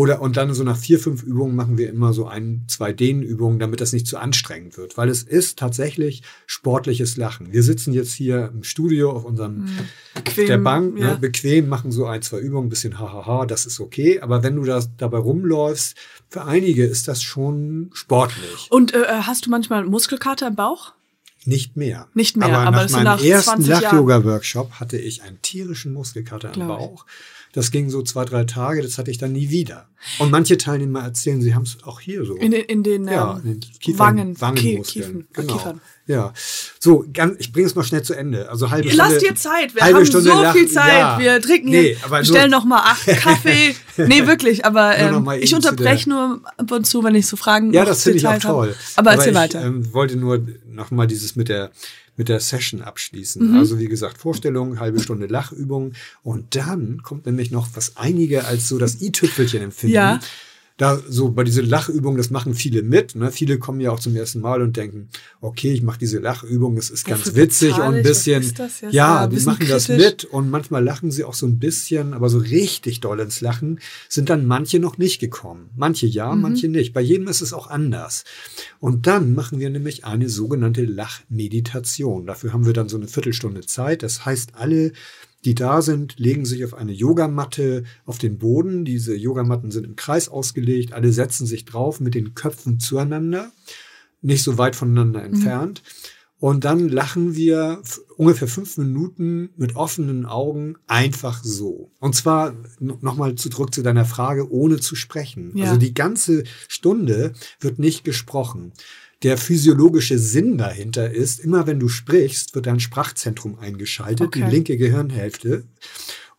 [0.00, 3.58] Oder und dann so nach vier, fünf Übungen machen wir immer so ein, zwei Dehnübungen,
[3.58, 4.96] damit das nicht zu anstrengend wird.
[4.96, 7.52] Weil es ist tatsächlich sportliches Lachen.
[7.52, 9.68] Wir sitzen jetzt hier im Studio auf unserem
[10.14, 11.06] Bequem, der Bank, ja.
[11.08, 14.20] ne, bequem, machen so ein, zwei Übungen, ein bisschen hahaha, das ist okay.
[14.20, 15.98] Aber wenn du da dabei rumläufst,
[16.30, 18.68] für einige ist das schon sportlich.
[18.70, 20.94] Und äh, hast du manchmal Muskelkater im Bauch?
[21.44, 22.08] Nicht mehr.
[22.14, 23.82] Nicht mehr, aber, aber nach das meinem nach ersten 20 Jahren.
[23.82, 27.00] Lach-Yoga-Workshop hatte ich einen tierischen Muskelkater im Glaub ich.
[27.52, 29.88] Das ging so zwei, drei Tage, das hatte ich dann nie wieder.
[30.20, 32.36] Und manche Teilnehmer erzählen, sie haben es auch hier so.
[32.36, 34.84] In den, in den, ja, ähm, in den Kiefern, Wangen, Wangenmuskeln.
[34.84, 35.56] Kiefen, genau.
[35.56, 35.80] Kiefern.
[36.06, 36.32] Ja.
[36.78, 38.48] So, ganz, ich bringe es mal schnell zu Ende.
[38.50, 39.26] Also halbe Lass Stunde.
[39.28, 40.92] dir Zeit, wir haben Stunde so viel Zeit.
[40.98, 41.18] Ja.
[41.18, 43.74] Wir trinken Nee, jetzt, aber nur- bestellen noch mal acht Kaffee.
[43.96, 47.80] nee, wirklich, aber ähm, ich unterbreche nur ab und zu, wenn ich so Fragen Ja,
[47.82, 48.40] noch das finde ich auch habe.
[48.40, 48.76] toll.
[48.96, 49.62] Aber erzähl ich, weiter.
[49.64, 51.70] Ähm, wollte nur noch mal dieses mit der
[52.20, 53.52] mit der Session abschließen.
[53.52, 53.56] Mhm.
[53.56, 58.68] Also wie gesagt, Vorstellung, halbe Stunde Lachübung und dann kommt nämlich noch was einige als
[58.68, 59.94] so das i-Tüpfelchen empfinden.
[59.94, 60.20] Ja.
[60.80, 63.14] Da so bei dieser Lachübung, das machen viele mit.
[63.14, 63.30] Ne?
[63.30, 65.10] Viele kommen ja auch zum ersten Mal und denken,
[65.42, 68.80] okay, ich mache diese Lachübung, es ist ganz Wofür witzig und ein bisschen, das?
[68.80, 70.06] Ja, ja, ein die machen das kritisch.
[70.06, 73.78] mit und manchmal lachen sie auch so ein bisschen, aber so richtig doll ins Lachen
[74.08, 75.68] sind dann manche noch nicht gekommen.
[75.76, 76.40] Manche ja, Mhm.
[76.40, 76.94] manche nicht.
[76.94, 78.24] Bei jedem ist es auch anders.
[78.78, 82.24] Und dann machen wir nämlich eine sogenannte Lachmeditation.
[82.24, 84.02] Dafür haben wir dann so eine Viertelstunde Zeit.
[84.02, 84.92] Das heißt, alle,
[85.44, 88.84] die da sind, legen sich auf eine Yogamatte auf den Boden.
[88.84, 90.92] Diese Yogamatten sind im Kreis ausgelegt.
[90.92, 93.50] Alle setzen sich drauf mit den Köpfen zueinander,
[94.20, 95.82] nicht so weit voneinander entfernt.
[96.40, 97.82] Und dann lachen wir
[98.16, 101.92] ungefähr fünf Minuten mit offenen Augen einfach so.
[102.00, 105.52] Und zwar nochmal zurück zu deiner Frage, ohne zu sprechen.
[105.54, 105.66] Ja.
[105.66, 108.72] Also die ganze Stunde wird nicht gesprochen.
[109.22, 114.44] Der physiologische Sinn dahinter ist, immer wenn du sprichst, wird dein Sprachzentrum eingeschaltet, Okay.
[114.44, 115.64] die linke Gehirnhälfte.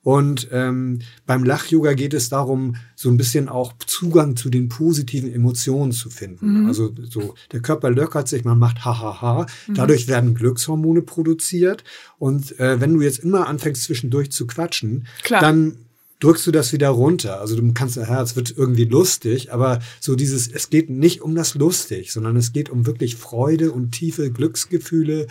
[0.03, 5.31] Und ähm, beim Lach-Yoga geht es darum, so ein bisschen auch Zugang zu den positiven
[5.31, 6.61] Emotionen zu finden.
[6.61, 6.65] Mhm.
[6.67, 9.45] Also so der Körper lockert sich, man macht hahaha.
[9.67, 11.83] Dadurch werden Glückshormone produziert.
[12.17, 15.41] Und äh, wenn du jetzt immer anfängst zwischendurch zu quatschen, Klar.
[15.41, 15.77] dann
[16.21, 17.41] drückst du das wieder runter.
[17.41, 21.36] Also du kannst, ja, es wird irgendwie lustig, aber so dieses, es geht nicht um
[21.36, 25.27] das lustig, sondern es geht um wirklich Freude und tiefe Glücksgefühle,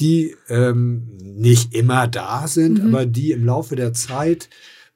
[0.00, 2.88] die ähm, nicht immer da sind, Mhm.
[2.94, 4.48] aber die im Laufe der Zeit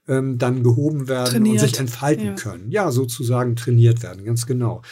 [0.06, 1.62] ähm, dann gehoben werden Trainiert.
[1.62, 2.34] und sich entfalten Ja.
[2.34, 2.70] können.
[2.70, 4.82] Ja, sozusagen trainiert werden, ganz genau.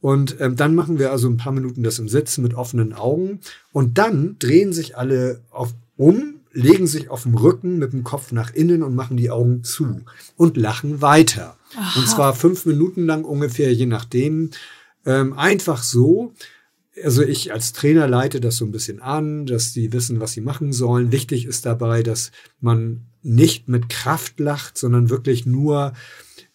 [0.00, 3.40] Und ähm, dann machen wir also ein paar Minuten das im Sitzen mit offenen Augen
[3.72, 8.32] und dann drehen sich alle auf, um, legen sich auf dem Rücken mit dem Kopf
[8.32, 10.02] nach innen und machen die Augen zu
[10.36, 11.56] und lachen weiter.
[11.96, 14.50] Und zwar fünf Minuten lang ungefähr, je nachdem,
[15.04, 16.32] Ähm, einfach so.
[17.02, 20.40] Also ich als Trainer leite das so ein bisschen an, dass die wissen, was sie
[20.40, 21.10] machen sollen.
[21.10, 25.92] Wichtig ist dabei, dass man nicht mit Kraft lacht, sondern wirklich nur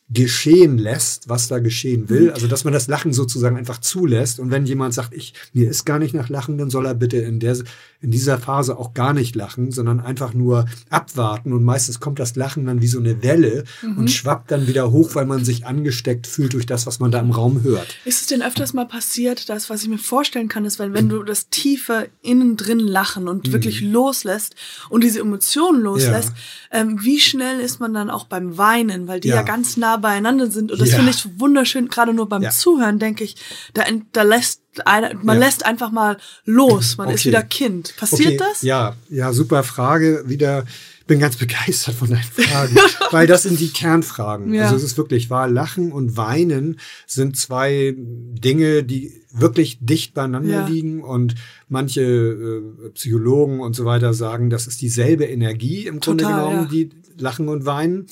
[0.10, 2.28] geschehen lässt, was da geschehen will.
[2.28, 2.34] Mhm.
[2.34, 4.39] Also, dass man das Lachen sozusagen einfach zulässt.
[4.39, 7.17] Und wenn jemand sagt, ich, mir ist gar nicht nach Lachen, dann soll er bitte
[7.17, 7.58] in der,
[8.00, 11.52] in dieser Phase auch gar nicht lachen, sondern einfach nur abwarten.
[11.52, 13.98] Und meistens kommt das Lachen dann wie so eine Welle mhm.
[13.98, 17.20] und schwappt dann wieder hoch, weil man sich angesteckt fühlt durch das, was man da
[17.20, 17.98] im Raum hört.
[18.06, 21.10] Ist es denn öfters mal passiert, dass, was ich mir vorstellen kann, ist, wenn, wenn
[21.10, 23.52] du das tiefe innen drin Lachen und mhm.
[23.52, 24.56] wirklich loslässt
[24.89, 26.32] und diese Emotionen loslässt,
[26.72, 26.80] ja.
[26.80, 29.97] ähm, wie schnell ist man dann auch beim Weinen, weil die ja, ja ganz nah
[29.98, 30.72] beieinander sind.
[30.72, 30.96] Und das ja.
[30.96, 32.50] finde ich wunderschön, gerade nur beim ja.
[32.50, 33.36] Zuhören, denke ich,
[33.74, 35.46] da, da lässt eine, man ja.
[35.46, 37.16] lässt einfach mal los, man okay.
[37.16, 37.96] ist wieder Kind.
[37.98, 38.38] Passiert okay.
[38.38, 38.62] das?
[38.62, 40.24] Ja, ja, super Frage.
[40.28, 40.66] Wieder,
[41.08, 42.76] bin ganz begeistert von deinen Fragen,
[43.12, 44.54] weil das sind die Kernfragen.
[44.54, 44.64] Ja.
[44.64, 50.62] Also es ist wirklich wahr, Lachen und Weinen sind zwei Dinge, die wirklich dicht beieinander
[50.62, 50.68] ja.
[50.68, 51.36] liegen und
[51.70, 56.64] manche äh, Psychologen und so weiter sagen, das ist dieselbe Energie im Total, Grunde genommen,
[56.64, 56.72] ja.
[56.72, 58.08] die Lachen und Weinen.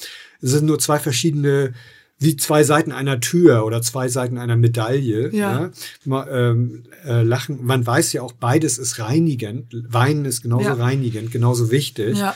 [0.46, 1.74] Es sind nur zwei verschiedene
[2.18, 5.36] wie zwei Seiten einer Tür oder zwei Seiten einer Medaille.
[5.36, 5.72] Ja.
[6.06, 6.28] ja.
[6.28, 7.60] Ähm, äh, lachen.
[7.66, 9.76] Man weiß ja auch, beides ist reinigend.
[9.90, 10.74] Weinen ist genauso ja.
[10.76, 12.18] reinigend, genauso wichtig.
[12.18, 12.34] Ja.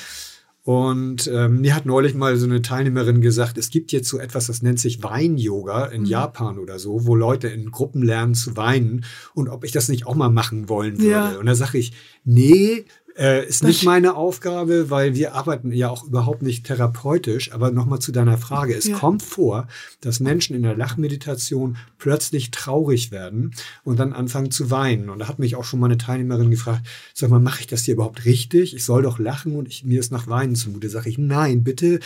[0.63, 4.48] Und ähm, mir hat neulich mal so eine Teilnehmerin gesagt, es gibt jetzt so etwas,
[4.48, 6.08] das nennt sich Wein-Yoga in mhm.
[6.08, 10.06] Japan oder so, wo Leute in Gruppen lernen zu weinen und ob ich das nicht
[10.06, 11.10] auch mal machen wollen würde.
[11.10, 11.30] Ja.
[11.39, 11.93] Und da sage ich,
[12.24, 12.86] nee,
[13.19, 17.51] äh, ist nicht meine Aufgabe, weil wir arbeiten ja auch überhaupt nicht therapeutisch.
[17.51, 18.73] Aber nochmal zu deiner Frage.
[18.73, 18.97] Es ja.
[18.97, 19.67] kommt vor,
[19.99, 23.53] dass Menschen in der Lachmeditation plötzlich traurig werden
[23.84, 25.10] und dann anfangen zu weinen.
[25.10, 27.84] Und da hat mich auch schon mal eine Teilnehmerin gefragt, sag mal, mache ich das
[27.84, 28.73] hier überhaupt richtig?
[28.73, 30.89] Ich soll doch lachen und ich, mir ist nach Weinen zumute.
[30.89, 31.99] Sag ich, nein, bitte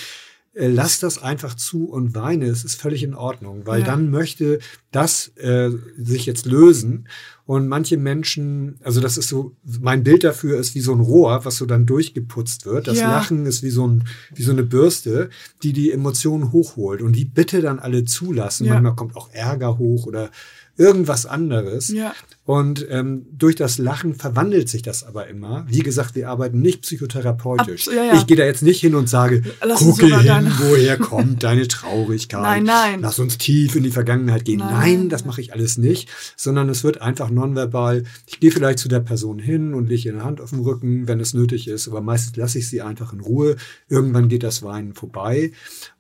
[0.53, 2.45] lass das einfach zu und weine.
[2.45, 3.85] Es ist völlig in Ordnung, weil ja.
[3.85, 4.59] dann möchte
[4.91, 7.07] das äh, sich jetzt lösen.
[7.45, 11.43] Und manche Menschen, also das ist so, mein Bild dafür ist wie so ein Rohr,
[11.43, 12.87] was so dann durchgeputzt wird.
[12.87, 13.09] Das ja.
[13.09, 15.29] Lachen ist wie so, ein, wie so eine Bürste,
[15.63, 18.65] die die Emotionen hochholt und die bitte dann alle zulassen.
[18.65, 18.73] Ja.
[18.73, 20.29] Manchmal kommt auch Ärger hoch oder
[20.75, 21.89] irgendwas anderes.
[21.89, 22.13] Ja.
[22.45, 25.65] Und ähm, durch das Lachen verwandelt sich das aber immer.
[25.69, 27.87] Wie gesagt, wir arbeiten nicht psychotherapeutisch.
[27.87, 28.13] Ab, ja, ja.
[28.15, 30.51] Ich gehe da jetzt nicht hin und sage, Lass gucke hin, deine...
[30.59, 32.41] woher kommt deine Traurigkeit.
[32.41, 33.01] Nein, nein.
[33.01, 34.59] Lass uns tief in die Vergangenheit gehen.
[34.59, 36.09] Nein, nein das mache ich alles nicht.
[36.35, 38.03] Sondern es wird einfach nonverbal.
[38.25, 41.19] Ich gehe vielleicht zu der Person hin und lege ihre Hand auf den Rücken, wenn
[41.19, 41.87] es nötig ist.
[41.87, 43.55] Aber meistens lasse ich sie einfach in Ruhe.
[43.87, 45.51] Irgendwann geht das Weinen vorbei.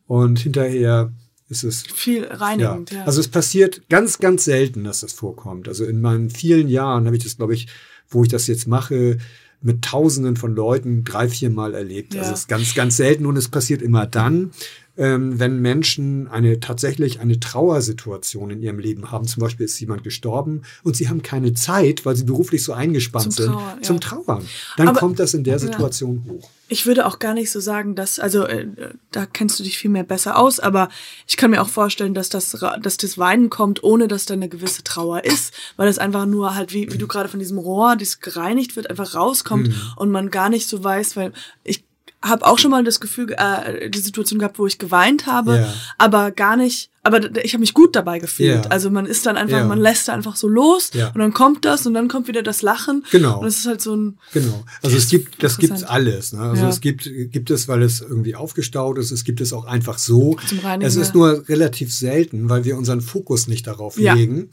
[0.07, 1.13] Und hinterher
[1.53, 2.91] ist es viel reinigend.
[2.91, 2.99] Ja.
[2.99, 3.03] ja.
[3.05, 5.67] Also es passiert ganz, ganz selten, dass das vorkommt.
[5.67, 7.67] Also in meinen vielen Jahren habe ich das, glaube ich,
[8.09, 9.17] wo ich das jetzt mache,
[9.61, 12.13] mit Tausenden von Leuten drei, vier Mal erlebt.
[12.13, 12.21] Ja.
[12.21, 14.51] Also es ist ganz, ganz selten und es passiert immer dann,
[14.95, 19.25] ähm, wenn Menschen eine tatsächlich eine Trauersituation in ihrem Leben haben.
[19.25, 23.33] Zum Beispiel ist jemand gestorben und sie haben keine Zeit, weil sie beruflich so eingespannt
[23.33, 24.45] zum sind, Trauer, zum Trauern.
[24.77, 26.33] Dann Aber, kommt das in der Situation ja.
[26.33, 26.49] hoch.
[26.67, 28.67] Ich würde auch gar nicht so sagen, dass, also äh,
[29.11, 30.89] da kennst du dich viel mehr besser aus, aber
[31.27, 32.51] ich kann mir auch vorstellen, dass das,
[32.81, 36.55] dass das Weinen kommt, ohne dass da eine gewisse Trauer ist, weil es einfach nur
[36.55, 39.75] halt, wie, wie du gerade von diesem Rohr, das gereinigt wird, einfach rauskommt mhm.
[39.97, 41.83] und man gar nicht so weiß, weil ich
[42.23, 45.73] habe auch schon mal das Gefühl, äh, die Situation gehabt, wo ich geweint habe, yeah.
[45.97, 48.63] aber gar nicht, aber ich habe mich gut dabei gefühlt.
[48.63, 48.71] Yeah.
[48.71, 49.67] Also man ist dann einfach, yeah.
[49.67, 52.61] man lässt da einfach so los und dann kommt das und dann kommt wieder das
[52.61, 53.03] Lachen.
[53.11, 53.41] Genau.
[53.41, 54.17] Und es ist halt so ein.
[54.31, 54.63] Genau.
[54.81, 56.31] Also es gibt, das gibt's alles.
[56.31, 56.39] Ne?
[56.39, 56.69] Also ja.
[56.69, 59.11] es gibt, gibt es, weil es irgendwie aufgestaut ist.
[59.11, 60.37] Es gibt es auch einfach so.
[60.47, 64.13] Zum Reinigen, es ist nur relativ selten, weil wir unseren Fokus nicht darauf ja.
[64.13, 64.49] legen.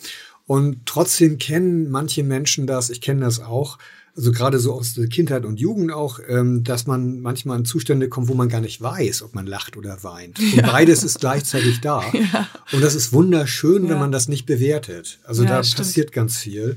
[0.46, 2.90] Und trotzdem kennen manche Menschen das.
[2.90, 3.78] Ich kenne das auch
[4.16, 8.08] also gerade so aus der Kindheit und Jugend auch, ähm, dass man manchmal in Zustände
[8.08, 10.38] kommt, wo man gar nicht weiß, ob man lacht oder weint.
[10.40, 10.66] Und ja.
[10.70, 12.02] beides ist gleichzeitig da.
[12.12, 12.48] Ja.
[12.72, 13.90] Und das ist wunderschön, ja.
[13.90, 15.20] wenn man das nicht bewertet.
[15.24, 15.78] Also da stimmt.
[15.78, 16.76] passiert ganz viel.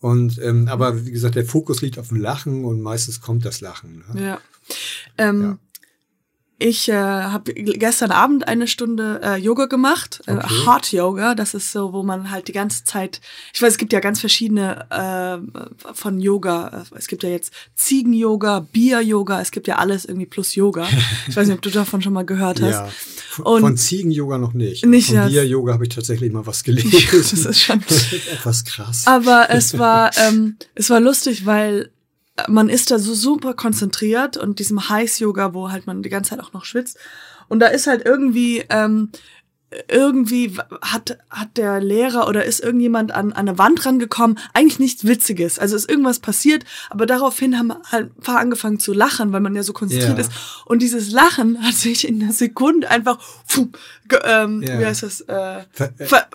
[0.00, 3.60] Und ähm, aber wie gesagt, der Fokus liegt auf dem Lachen und meistens kommt das
[3.60, 4.02] Lachen.
[4.12, 4.24] Ne?
[4.24, 4.40] Ja.
[5.18, 5.58] Ähm,
[6.62, 10.66] ich äh, habe gestern Abend eine Stunde äh, Yoga gemacht, äh, okay.
[10.66, 11.34] Hot Yoga.
[11.34, 13.20] Das ist so, wo man halt die ganze Zeit,
[13.52, 16.84] ich weiß, es gibt ja ganz verschiedene äh, von Yoga.
[16.96, 20.86] Es gibt ja jetzt Ziegen-Yoga, Bier-Yoga, es gibt ja alles irgendwie plus Yoga.
[21.28, 22.72] Ich weiß nicht, ob du davon schon mal gehört hast.
[22.72, 22.88] Ja,
[23.30, 24.84] von, von Ziegen-Yoga noch nicht.
[24.86, 26.90] nicht von Bier-Yoga habe ich tatsächlich mal was gelesen.
[26.92, 27.80] das ist schon
[28.32, 29.06] etwas krass.
[29.06, 31.90] Aber es war, ähm, es war lustig, weil
[32.48, 36.40] man ist da so super konzentriert und diesem Heiß-Yoga, wo halt man die ganze Zeit
[36.40, 36.98] auch noch schwitzt.
[37.48, 39.10] Und da ist halt irgendwie, ähm,
[39.88, 44.38] irgendwie hat, hat der Lehrer oder ist irgendjemand an, an eine Wand rangekommen.
[44.54, 45.58] Eigentlich nichts Witziges.
[45.58, 49.54] Also ist irgendwas passiert, aber daraufhin haben halt ein paar angefangen zu lachen, weil man
[49.54, 50.24] ja so konzentriert Ja.
[50.24, 50.32] ist.
[50.66, 53.68] Und dieses Lachen hat sich in einer Sekunde einfach, pfuh,
[54.08, 54.78] ge, ähm, Ja.
[54.80, 56.26] wie heißt das, äh, Ver- äh, ver,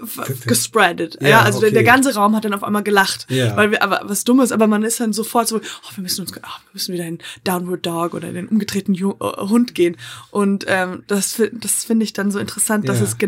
[0.46, 1.18] gespreadet.
[1.22, 1.74] Ja, Ja, also der, okay.
[1.76, 3.28] der ganze Raum hat dann auf einmal gelacht.
[3.30, 6.32] Weil wir, aber was Dummes, aber man ist dann sofort so, oh, wir müssen uns,
[6.36, 9.00] oh, wir müssen wieder in Downward Dog oder in den umgedrehten äh,
[9.48, 9.98] Hund gehen.
[10.32, 13.27] Und ähm, das, das finde ich dann so interessant, dass es genau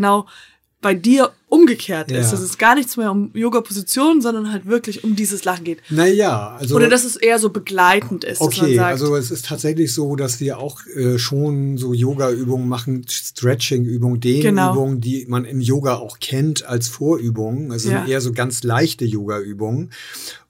[0.82, 2.26] bei dir umgekehrt ist.
[2.26, 2.32] Ja.
[2.32, 5.80] Dass es gar nichts mehr um Yoga-Positionen, sondern halt wirklich um dieses Lachen geht.
[5.90, 6.76] Naja, also.
[6.76, 8.88] Oder dass es eher so begleitend ist, Okay, sagt.
[8.92, 15.02] also es ist tatsächlich so, dass wir auch äh, schon so Yoga-Übungen machen, Stretching-Übungen, Dehnübungen,
[15.02, 17.72] die man im Yoga auch kennt als Vorübungen.
[17.72, 18.02] Es Ja.
[18.02, 19.90] sind eher so ganz leichte Yoga-Übungen.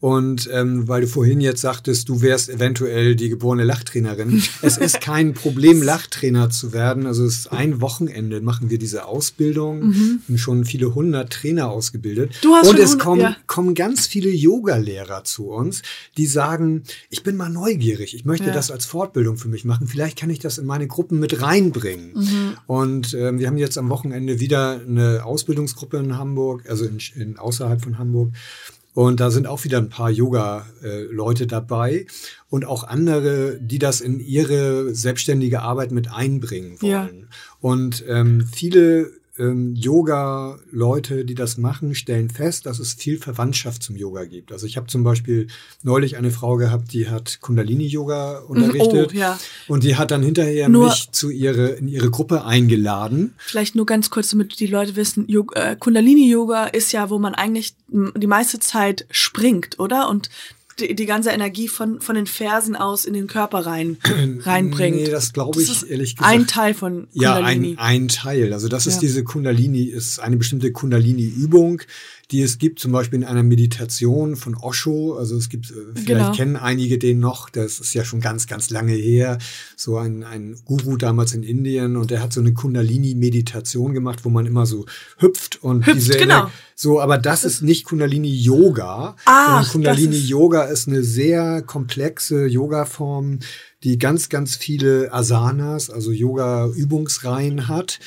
[0.01, 4.41] Und ähm, weil du vorhin jetzt sagtest, du wärst eventuell die geborene Lachtrainerin.
[4.61, 7.05] es ist kein Problem, Lachtrainer zu werden.
[7.05, 9.93] Also es ist ein Wochenende machen wir diese Ausbildung.
[10.27, 12.35] Haben schon viele hundert Trainer ausgebildet.
[12.41, 13.35] Du hast Und es kommen, ja.
[13.47, 15.81] kommen ganz viele Yoga-Lehrer zu uns,
[16.17, 18.53] die sagen, ich bin mal neugierig, ich möchte Ja.
[18.53, 22.13] das als Fortbildung für mich machen, vielleicht kann ich das in meine Gruppen mit reinbringen.
[22.15, 22.57] Mhm.
[22.67, 27.37] Und ähm, wir haben jetzt am Wochenende wieder eine Ausbildungsgruppe in Hamburg, also in, in
[27.37, 28.31] außerhalb von Hamburg.
[28.95, 32.07] Und da sind auch wieder ein paar Yoga-Leute dabei
[32.49, 36.91] und auch andere, die das in ihre selbstständige Arbeit mit einbringen wollen.
[36.91, 37.09] Ja.
[37.61, 43.95] Und ähm, viele ähm, Yoga-Leute, die das machen, stellen fest, dass es viel Verwandtschaft zum
[43.95, 44.51] Yoga gibt.
[44.51, 45.47] Also ich habe zum Beispiel
[45.83, 49.39] neulich eine Frau gehabt, die hat Kundalini-Yoga unterrichtet oh, ja.
[49.67, 53.33] und die hat dann hinterher Nur- mich zu ihre, in ihre Gruppe eingeladen.
[53.37, 57.73] Vielleicht nur ganz kurz, damit die Leute wissen, äh, Kundalini-Yoga ist ja, wo man eigentlich
[57.87, 60.09] die meiste Zeit springt, oder?
[60.09, 60.29] Und
[60.79, 63.97] die, die ganze Energie von, von den Fersen aus in den Körper rein,
[64.41, 64.97] reinbringt.
[64.97, 66.31] Nee, das glaube ich ist ehrlich gesagt.
[66.33, 67.75] Ein Teil von Ja, Kundalini.
[67.77, 68.53] ein, ein Teil.
[68.53, 68.99] Also das ist Ja.
[69.01, 71.81] diese Kundalini, ist eine bestimmte Kundalini-Übung,
[72.31, 75.15] die es gibt, zum Beispiel in einer Meditation von Osho.
[75.17, 76.31] Also es gibt, äh, vielleicht Genau.
[76.31, 79.39] kennen einige den noch, das ist ja schon ganz, ganz lange her.
[79.75, 84.29] So ein, ein Guru damals in Indien und der hat so eine Kundalini-Meditation gemacht, wo
[84.29, 84.85] man immer so
[85.17, 86.41] hüpft und Hüpft, diese genau.
[86.45, 92.45] Ener- so, aber das ist nicht Kundalini-Yoga, Ach, sondern das Kundalini-Yoga ist eine sehr komplexe
[92.45, 93.39] Yoga-Form,
[93.83, 97.99] die ganz, ganz viele Asanas, also Yoga-Übungsreihen hat,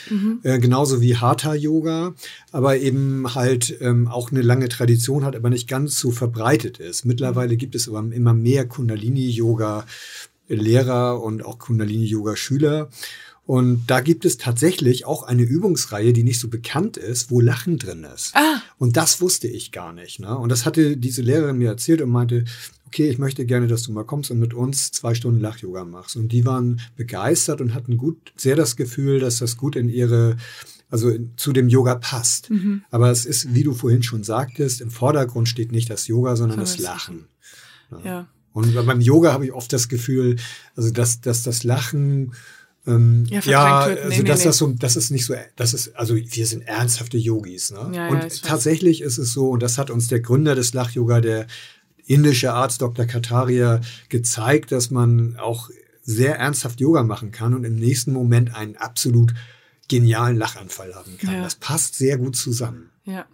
[0.42, 2.14] äh, genauso wie Hatha-Yoga,
[2.50, 7.04] aber eben halt ähm, auch eine lange Tradition hat, aber nicht ganz so verbreitet ist.
[7.04, 12.88] Mittlerweile gibt es aber immer mehr Kundalini-Yoga-Lehrer und auch Kundalini-Yoga-Schüler.
[13.44, 17.78] Und da gibt es tatsächlich auch eine Übungsreihe, die nicht so bekannt ist, wo Lachen
[17.78, 18.34] drin ist.
[18.34, 18.62] Ah.
[18.78, 20.20] Und das wusste ich gar nicht.
[20.20, 20.36] Ne?
[20.36, 22.44] Und das hatte diese Lehrerin mir erzählt und meinte,
[22.86, 26.14] okay, ich möchte gerne, dass du mal kommst und mit uns zwei Stunden Lach-Yoga machst.
[26.16, 30.36] Und die waren begeistert und hatten gut, sehr das Gefühl, dass das gut in ihre,
[30.88, 32.50] also in, zu dem Yoga passt.
[32.50, 32.84] Mhm.
[32.90, 36.60] Aber es ist, wie du vorhin schon sagtest, im Vordergrund steht nicht das Yoga, sondern
[36.60, 38.04] das Sondern das Lachen.
[38.04, 38.28] ja.
[38.52, 40.36] Und beim Yoga habe ich oft das Gefühl,
[40.76, 42.34] also dass, dass das Lachen
[42.86, 43.98] ähm, Ja, ja, wird.
[43.98, 44.44] Nee, also nee, dass nee.
[44.44, 47.90] das so, das ist nicht so, das ist, also wir sind ernsthafte Yogis, ne?
[47.92, 48.40] Ja, ja, und weiß.
[48.42, 51.46] tatsächlich ist es so, und das hat uns der Gründer des Lach-Yoga, der
[52.04, 53.06] indische Arzt Dr.
[53.06, 55.70] Kataria, gezeigt, dass man auch
[56.02, 59.32] sehr ernsthaft Yoga machen kann und im nächsten Moment einen absolut
[59.88, 61.34] genialen Lachanfall haben kann.
[61.34, 61.42] Ja.
[61.42, 62.90] Das passt sehr gut zusammen.
[63.04, 63.26] Ja.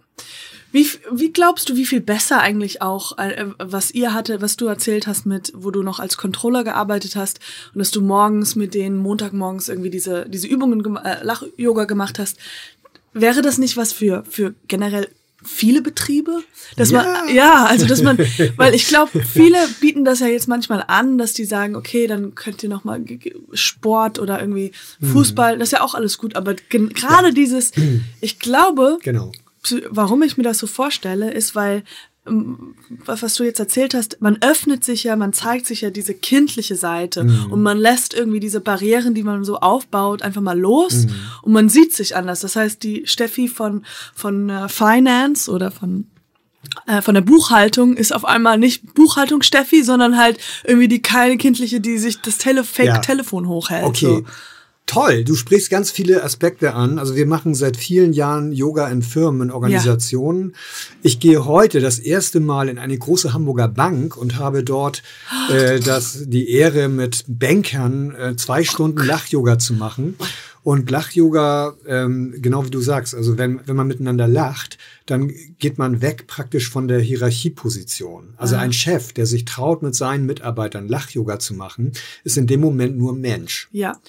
[0.71, 4.67] Wie, wie glaubst du, wie viel besser eigentlich auch, äh, was ihr hatte, was du
[4.67, 7.39] erzählt hast mit, wo du noch als Controller gearbeitet hast
[7.73, 12.37] und dass du morgens mit denen Montagmorgens irgendwie diese, diese Übungen, äh, Lach-Yoga gemacht hast.
[13.13, 15.07] Wäre das nicht was für, für generell
[15.43, 16.43] viele Betriebe?
[16.75, 17.01] Dass Ja.
[17.01, 18.19] man, ja, also dass man,
[18.57, 22.35] weil ich glaube, viele bieten das ja jetzt manchmal an, dass die sagen, okay, dann
[22.35, 26.19] könnt ihr noch mal ge- ge- Sport oder irgendwie Fußball, das ist ja auch alles
[26.19, 27.71] gut, aber gerade dieses,
[28.21, 29.31] ich glaube, Genau.
[29.89, 31.83] Warum ich mir das so vorstelle, ist, weil
[32.27, 36.13] ähm, was du jetzt erzählt hast, man öffnet sich ja, man zeigt sich ja diese
[36.13, 41.07] kindliche Seite und man lässt irgendwie diese Barrieren, die man so aufbaut, einfach mal los
[41.41, 42.41] und man sieht sich anders.
[42.41, 46.05] Das heißt, die Steffi von von äh, Finance oder von
[46.87, 51.37] äh, von der Buchhaltung ist auf einmal nicht Buchhaltung Steffi, sondern halt irgendwie die kleine
[51.37, 52.97] kindliche, die sich das Tele Fake Ja.
[52.99, 53.85] Telefon hochhält.
[53.85, 54.05] Okay.
[54.05, 54.25] So.
[54.89, 56.97] Toll, du sprichst ganz viele Aspekte an.
[56.97, 60.55] Also wir machen seit vielen Jahren Yoga in Firmen, in Organisationen.
[61.03, 65.03] Ich gehe heute das erste Mal in eine große Hamburger Bank und habe dort
[65.51, 70.15] äh, das, die Ehre, mit Bankern äh, zwei Stunden Lach-Yoga zu machen.
[70.63, 75.77] Und Lach-Yoga, ähm, genau wie du sagst, also wenn, wenn man miteinander lacht, dann geht
[75.77, 78.33] man weg praktisch von der Hierarchieposition.
[78.37, 81.91] Also ein Chef, der sich traut, mit seinen Mitarbeitern Lach-Yoga zu machen,
[82.23, 83.69] ist in dem Moment nur Mensch.
[83.71, 83.99] Ja.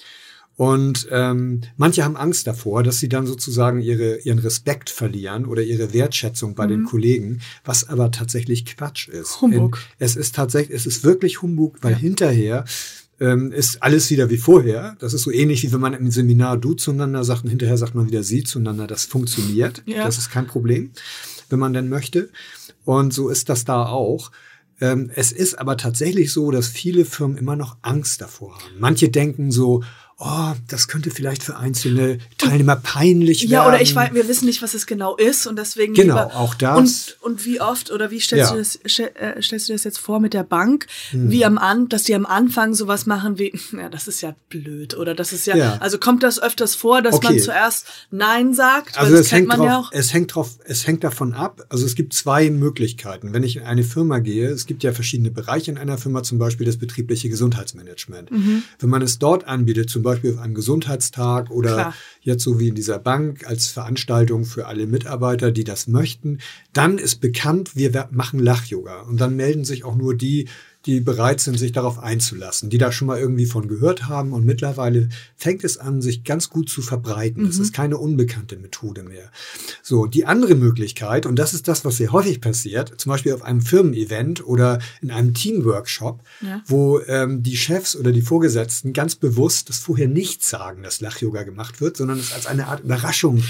[0.57, 5.63] Und ähm, manche haben Angst davor, dass sie dann sozusagen ihre, ihren Respekt verlieren oder
[5.63, 6.69] ihre Wertschätzung bei mhm.
[6.69, 9.41] den Kollegen, was aber tatsächlich Quatsch ist.
[9.41, 9.77] Humbug.
[9.77, 11.97] In, es ist tatsächlich, es ist wirklich Humbug, weil ja.
[11.97, 12.65] hinterher
[13.19, 14.95] ähm, ist alles wieder wie vorher.
[14.99, 17.95] Das ist so ähnlich, wie wenn man im Seminar du zueinander sagt und hinterher sagt
[17.95, 18.87] man wieder sie zueinander.
[18.87, 19.83] Das funktioniert.
[19.85, 20.03] Ja.
[20.03, 20.91] Das ist kein Problem,
[21.49, 22.29] wenn man denn möchte.
[22.83, 24.31] Und so ist das da auch.
[24.81, 28.79] Ähm, es ist aber tatsächlich so, dass viele Firmen immer noch Angst davor haben.
[28.79, 29.83] Manche denken so,
[30.21, 33.51] oh, das könnte vielleicht für einzelne Teilnehmer peinlich werden.
[33.51, 36.35] Ja, oder ich weiß, wir wissen nicht, was es genau ist und deswegen genau lieber,
[36.35, 36.77] auch das.
[36.77, 38.55] Und, und wie oft oder wie stellst ja.
[38.55, 41.31] du das äh, stellst du das jetzt vor mit der Bank, hm.
[41.31, 44.95] wie am an, dass die am Anfang sowas machen wie, ja, das ist ja blöd
[44.95, 45.77] oder das ist ja, ja.
[45.79, 47.27] also kommt das öfters vor, dass okay.
[47.27, 49.91] man zuerst Nein sagt, also das, das kennt man drauf, ja auch.
[49.91, 51.65] Es hängt drauf, es hängt davon ab.
[51.69, 53.33] Also es gibt zwei Möglichkeiten.
[53.33, 56.37] Wenn ich in eine Firma gehe, es gibt ja verschiedene Bereiche in einer Firma, zum
[56.37, 58.31] Beispiel das betriebliche Gesundheitsmanagement.
[58.31, 58.63] Mhm.
[58.79, 61.95] Wenn man es dort anbietet, zum Beispiel Beispiel auf einem Gesundheitstag oder Klar.
[62.21, 66.39] jetzt so wie in dieser Bank als Veranstaltung für alle Mitarbeiter, die das möchten.
[66.73, 69.01] Dann ist bekannt, wir machen Lach-Yoga.
[69.01, 70.47] Und dann melden sich auch nur die,
[70.85, 74.33] die bereit sind, sich darauf einzulassen, die da schon mal irgendwie von gehört haben.
[74.33, 77.45] Und mittlerweile fängt es an, sich ganz gut zu verbreiten.
[77.45, 77.63] Es mhm.
[77.63, 79.31] ist keine unbekannte Methode mehr.
[79.83, 83.43] So, die andere Möglichkeit, und das ist das, was sehr häufig passiert, zum Beispiel auf
[83.43, 86.61] einem Firmen-Event oder in einem Teamworkshop, ja.
[86.65, 91.43] wo ähm, die Chefs oder die Vorgesetzten ganz bewusst das vorher nicht sagen, dass Lach-Yoga
[91.43, 93.43] gemacht wird, sondern es als eine Art Überraschung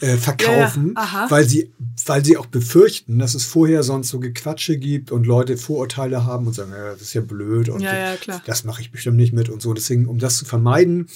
[0.00, 1.72] äh, verkaufen, ja, weil sie,
[2.06, 6.46] weil sie auch befürchten, dass es vorher sonst so Gequatsche gibt und Leute Vorurteile haben
[6.46, 8.14] und sagen, ja, das ist ja blöd und ja,
[8.46, 9.72] das mache ich bestimmt nicht mit und so.
[9.74, 11.08] Deswegen, um das zu vermeiden,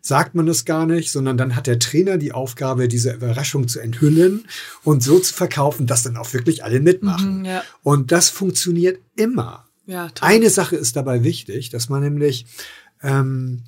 [0.00, 3.80] sagt man das gar nicht, sondern dann hat der Trainer die Aufgabe, diese Überraschung zu
[3.80, 4.44] enthüllen
[4.82, 7.42] und so zu verkaufen, dass dann auch wirklich alle mitmachen.
[7.42, 9.64] Mhm, und das funktioniert immer.
[10.20, 12.44] Eine Sache ist dabei wichtig, dass man nämlich
[13.02, 13.62] ähm,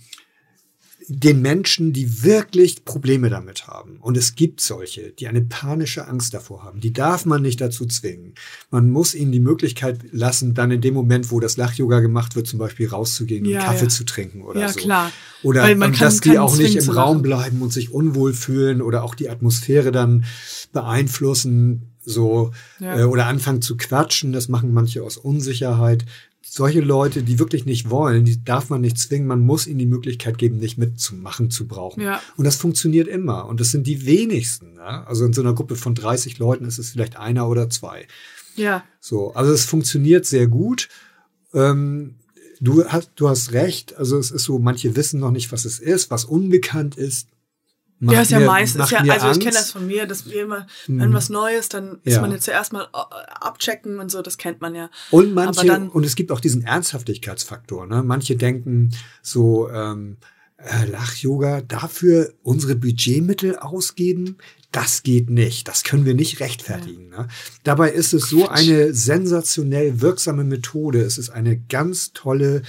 [1.09, 3.99] den Menschen, die wirklich Probleme damit haben.
[4.01, 6.81] Und es gibt solche, die eine panische Angst davor haben.
[6.81, 8.35] Die darf man nicht dazu zwingen.
[8.71, 12.49] Man muss ihnen die Möglichkeit lassen, dann in dem Moment, wo das Lach-Yoga gemacht wird,
[12.49, 13.89] zum Beispiel rauszugehen ja, und Kaffee ja.
[13.89, 14.81] zu trinken oder ja, so.
[14.81, 15.13] Klar.
[15.45, 18.83] Oder Weil man kann, dass die auch nicht im Raum bleiben und sich unwohl fühlen
[18.83, 20.25] oder auch die Atmosphäre dann
[20.73, 23.01] beeinflussen so ja.
[23.01, 24.33] äh, oder anfangen zu quatschen.
[24.33, 26.05] Das machen manche aus Unsicherheit
[26.49, 29.27] solche Leute, die wirklich nicht wollen, die darf man nicht zwingen.
[29.27, 32.03] Man muss ihnen die Möglichkeit geben, nicht mitzumachen zu brauchen.
[32.03, 32.21] Ja.
[32.37, 33.47] Und das funktioniert immer.
[33.47, 34.77] Und das sind die wenigsten.
[34.77, 35.05] Ja?
[35.05, 38.07] Also in so einer Gruppe von 30 Leuten ist es vielleicht einer oder zwei.
[38.57, 38.85] Ja.
[39.01, 40.89] So, also es funktioniert sehr gut.
[41.53, 42.15] Ähm,
[42.61, 43.97] du hast, du hast recht.
[43.97, 47.29] Also es ist so, manche wissen noch nicht, was es ist, was unbekannt ist.
[47.99, 49.39] Macht ja, ist ja meistens, ja, also Angst.
[49.39, 51.15] ich kenne das von mir, dass wir immer, wenn mhm.
[51.15, 52.21] was Neues, dann ist ja.
[52.21, 52.99] man jetzt zuerst mal äh,
[53.41, 54.91] abchecken und so, das kennt man ja.
[55.11, 58.03] Und manche, dann, und es gibt auch diesen Ernsthaftigkeitsfaktor, ne?
[58.03, 58.91] Manche denken
[59.23, 60.19] so, ähm,
[60.59, 64.37] äh, Lach-Yoga, dafür unsere Budgetmittel ausgeben,
[64.73, 65.69] das geht nicht.
[65.69, 67.09] Das können wir nicht rechtfertigen.
[67.09, 67.29] Ne?
[67.63, 71.01] Dabei ist es so eine sensationell wirksame Methode.
[71.01, 72.63] Es ist eine ganz tolle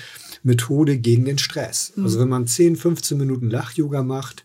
[0.47, 1.93] Methode gegen den Stress.
[1.95, 2.03] Mhm.
[2.05, 4.43] Also wenn man 10, 15 Minuten Lach-Yoga macht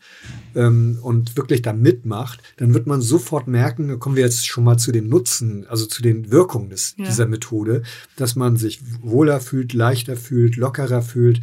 [0.55, 4.65] ähm, und wirklich da mitmacht, dann wird man sofort merken, da kommen wir jetzt schon
[4.65, 7.07] mal zu den Nutzen, also zu den Wirkungen des, ja.
[7.07, 7.83] dieser Methode,
[8.17, 11.41] dass man sich wohler fühlt, leichter fühlt, lockerer fühlt,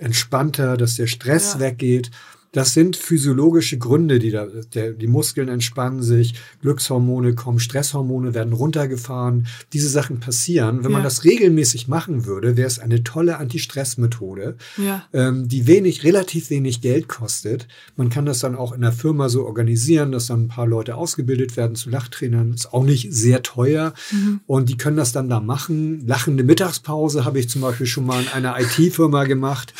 [0.00, 1.60] entspannter, dass der Stress ja.
[1.60, 2.10] weggeht
[2.52, 8.52] das sind physiologische Gründe, die da, der, die Muskeln entspannen sich, Glückshormone kommen, Stresshormone werden
[8.52, 9.46] runtergefahren.
[9.72, 10.78] Diese Sachen passieren.
[10.78, 10.96] Wenn ja.
[10.96, 15.04] man das regelmäßig machen würde, wäre es eine tolle Anti-Stress-Methode, ja.
[15.12, 17.68] ähm, die wenig, relativ wenig Geld kostet.
[17.96, 20.94] Man kann das dann auch in der Firma so organisieren, dass dann ein paar Leute
[20.94, 22.54] ausgebildet werden zu Lachtrainern.
[22.54, 23.92] Ist auch nicht sehr teuer.
[24.10, 24.40] Mhm.
[24.46, 26.06] Und die können das dann da machen.
[26.06, 29.74] Lachende Mittagspause habe ich zum Beispiel schon mal in einer IT-Firma gemacht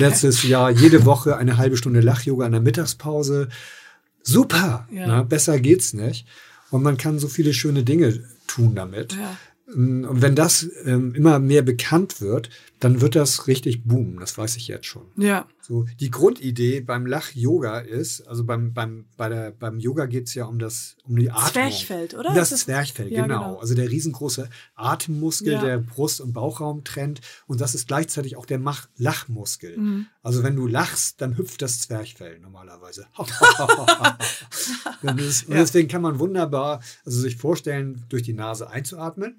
[0.00, 3.48] letztes Jahr jede Woche eine halbe Stunde Lach-Yoga in der Mittagspause.
[4.22, 5.06] Super, ja.
[5.06, 6.26] na, besser geht's nicht.
[6.70, 9.12] Und man kann so viele schöne Dinge tun damit.
[9.12, 9.36] Ja.
[9.74, 14.18] Mm, und wenn das ähm, immer mehr bekannt wird, dann wird das richtig boomen.
[14.18, 15.06] Das weiß ich jetzt schon.
[15.16, 15.46] Ja.
[15.60, 20.34] So, die Grundidee beim Lach-Yoga ist, also beim, beim, bei der, beim Yoga geht es
[20.34, 21.52] ja um das, um die Atmung.
[21.52, 22.34] Zwerchfell, oder?
[22.34, 23.44] Das, das Zwerchfell, ja, genau.
[23.44, 23.58] genau.
[23.60, 25.62] Also der riesengroße Atemmuskel, ja.
[25.62, 27.20] der Brust- und Bauchraum trennt.
[27.46, 29.76] Und das ist gleichzeitig auch der Mach Lachmuskel.
[29.76, 30.06] Mhm.
[30.22, 33.06] Also wenn du lachst, dann hüpft das Zwerchfell normalerweise.
[35.02, 39.36] und deswegen kann man wunderbar also sich vorstellen, durch die Nase einzuatmen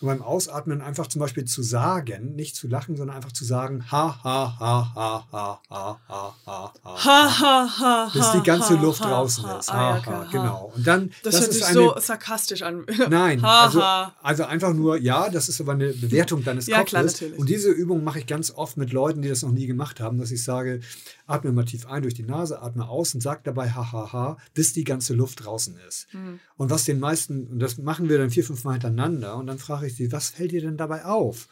[0.00, 3.90] und beim Ausatmen einfach zum Beispiel zu sagen, nicht zu lachen, sondern einfach zu sagen,
[3.90, 8.74] ha, ha, ha, ha, ha, ha, ha, ha, ha, ha, ha, ha, bis die ganze
[8.74, 9.72] Luft draußen ist.
[9.72, 10.72] Ha, ha, genau.
[10.76, 12.84] Und dann, das, hört sich so sarkastisch an.
[13.08, 13.82] Nein, also,
[14.22, 17.22] also einfach nur, ja, das ist aber eine Bewertung deines Kopfes.
[17.38, 20.18] Und diese Übung mache ich ganz oft mit Leuten, die das noch nie gemacht haben,
[20.18, 20.80] dass ich sage,
[21.26, 24.84] atme mal tief ein durch die Nase, atme aus und sag dabei hahaha, bis die
[24.84, 26.06] ganze Luft draußen ist.
[26.12, 26.40] Mhm.
[26.56, 29.58] Und was den meisten, und das machen wir dann vier, fünf Mal hintereinander, und dann
[29.58, 31.48] frage ich sie, was fällt dir denn dabei auf?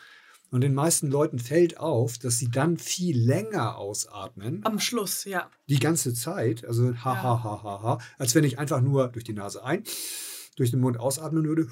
[0.50, 4.60] Und den meisten Leuten fällt auf, dass sie dann viel länger ausatmen.
[4.64, 5.50] Am Schluss, ja.
[5.68, 6.64] Die ganze Zeit.
[6.64, 7.98] Also ha, ha, ha, ha, ha.
[8.18, 9.82] Als wenn ich einfach nur durch die Nase ein,
[10.54, 11.66] durch den Mund ausatmen würde.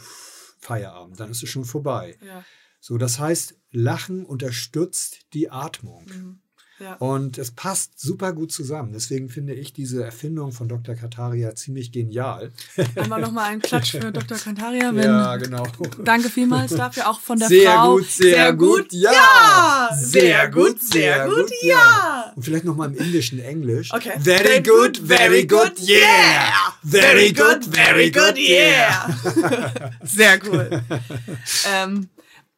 [0.59, 1.21] Feierabend.
[1.21, 2.19] Dann ist es schon vorbei.
[2.27, 2.45] Ja.
[2.81, 6.05] So, das heißt, Lachen unterstützt die Atmung.
[6.07, 6.42] Mhm.
[6.83, 6.95] Ja.
[6.95, 8.93] Und es passt super gut zusammen.
[8.93, 10.97] Deswegen finde ich diese Erfindung von Dr.
[10.97, 12.51] Kataria ziemlich genial.
[12.97, 14.37] Einmal nochmal einen Klatsch für Dr.
[14.37, 14.93] Kantaria.
[14.93, 15.65] Wenn, ja, genau.
[16.03, 17.97] Danke vielmals dafür, auch von der Sehr Frau.
[17.97, 19.13] gut, sehr gut, ja.
[19.13, 19.91] ja.
[19.97, 22.33] Sehr gut, sehr gut, ja.
[22.35, 23.93] Und vielleicht nochmal im Englischen Englisch.
[23.95, 24.19] Okay.
[24.19, 26.75] Very good, very good, yeah.
[26.83, 29.09] Very good, very good, yeah.
[30.03, 30.83] Sehr cool.
[31.73, 32.09] ähm,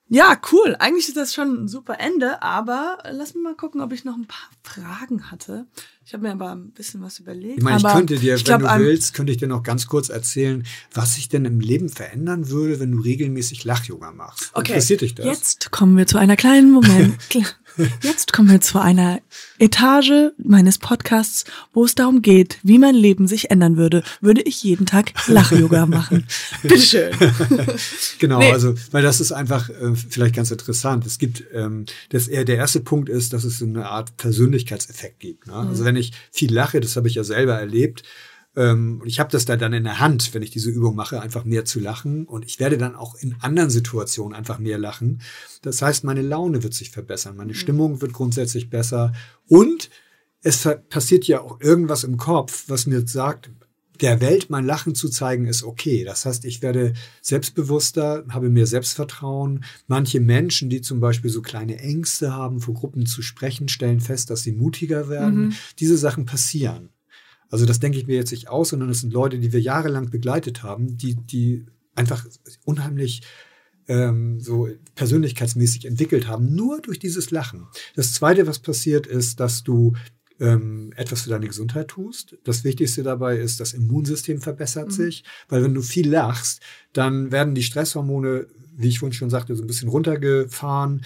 [0.08, 0.76] ja, cool.
[0.78, 4.16] Eigentlich ist das schon ein super Ende, aber lass mich mal gucken, ob ich noch
[4.16, 5.66] ein paar Fragen hatte.
[6.04, 7.58] Ich habe mir aber ein bisschen was überlegt.
[7.58, 9.86] Ich meine, ich könnte dir, ich glaub, wenn du willst, könnte ich dir noch ganz
[9.86, 14.50] kurz erzählen, was sich denn im Leben verändern würde, wenn du regelmäßig Lach-Yoga machst.
[14.52, 15.24] Okay, Interessiert dich das?
[15.24, 17.16] Jetzt kommen wir zu einer kleinen Moment.
[18.02, 19.20] Jetzt kommen wir zu einer
[19.58, 24.62] Etage meines Podcasts, wo es darum geht, wie mein Leben sich ändern würde, würde ich
[24.62, 26.26] jeden Tag Lach-Yoga machen.
[26.62, 27.12] Bitteschön.
[28.18, 28.52] Genau, Nee.
[28.52, 31.04] also, weil das ist einfach äh, vielleicht ganz interessant.
[31.06, 35.20] Es gibt, ähm, das eher der erste Punkt ist, dass es so eine Art Persönlichkeitseffekt
[35.20, 35.46] gibt.
[35.46, 35.52] Ne?
[35.52, 35.68] Mhm.
[35.68, 38.02] Also wenn ich viel lache, das habe ich ja selber erlebt,
[38.56, 41.20] ähm, und ich habe das da dann in der Hand, wenn ich diese Übung mache,
[41.20, 42.26] einfach mehr zu lachen.
[42.26, 45.20] Und ich werde dann auch in anderen Situationen einfach mehr lachen.
[45.62, 49.12] Das heißt, meine Laune wird sich verbessern, meine Stimmung wird grundsätzlich besser.
[49.48, 49.90] Und
[50.42, 53.50] es passiert ja auch irgendwas im Kopf, was mir sagt,
[54.00, 56.04] der Welt mein Lachen zu zeigen, ist okay.
[56.04, 59.64] Das heißt, ich werde selbstbewusster, habe mehr Selbstvertrauen.
[59.86, 64.30] Manche Menschen, die zum Beispiel so kleine Ängste haben, vor Gruppen zu sprechen, stellen fest,
[64.30, 65.46] dass sie mutiger werden.
[65.46, 65.52] Mhm.
[65.78, 66.90] Diese Sachen passieren.
[67.54, 70.10] Also das denke ich mir jetzt nicht aus, sondern es sind Leute, die wir jahrelang
[70.10, 72.26] begleitet haben, die, die einfach
[72.64, 73.22] unheimlich
[73.86, 77.68] ähm, so persönlichkeitsmäßig entwickelt haben, nur durch dieses Lachen.
[77.94, 79.92] Das Zweite, was passiert, ist, dass du
[80.40, 82.36] ähm, etwas für deine Gesundheit tust.
[82.42, 86.60] Das Wichtigste dabei ist, das Immunsystem verbessert sich, weil wenn du viel lachst,
[86.92, 91.04] dann werden die Stresshormone, wie ich vorhin schon sagte, so ein bisschen runtergefahren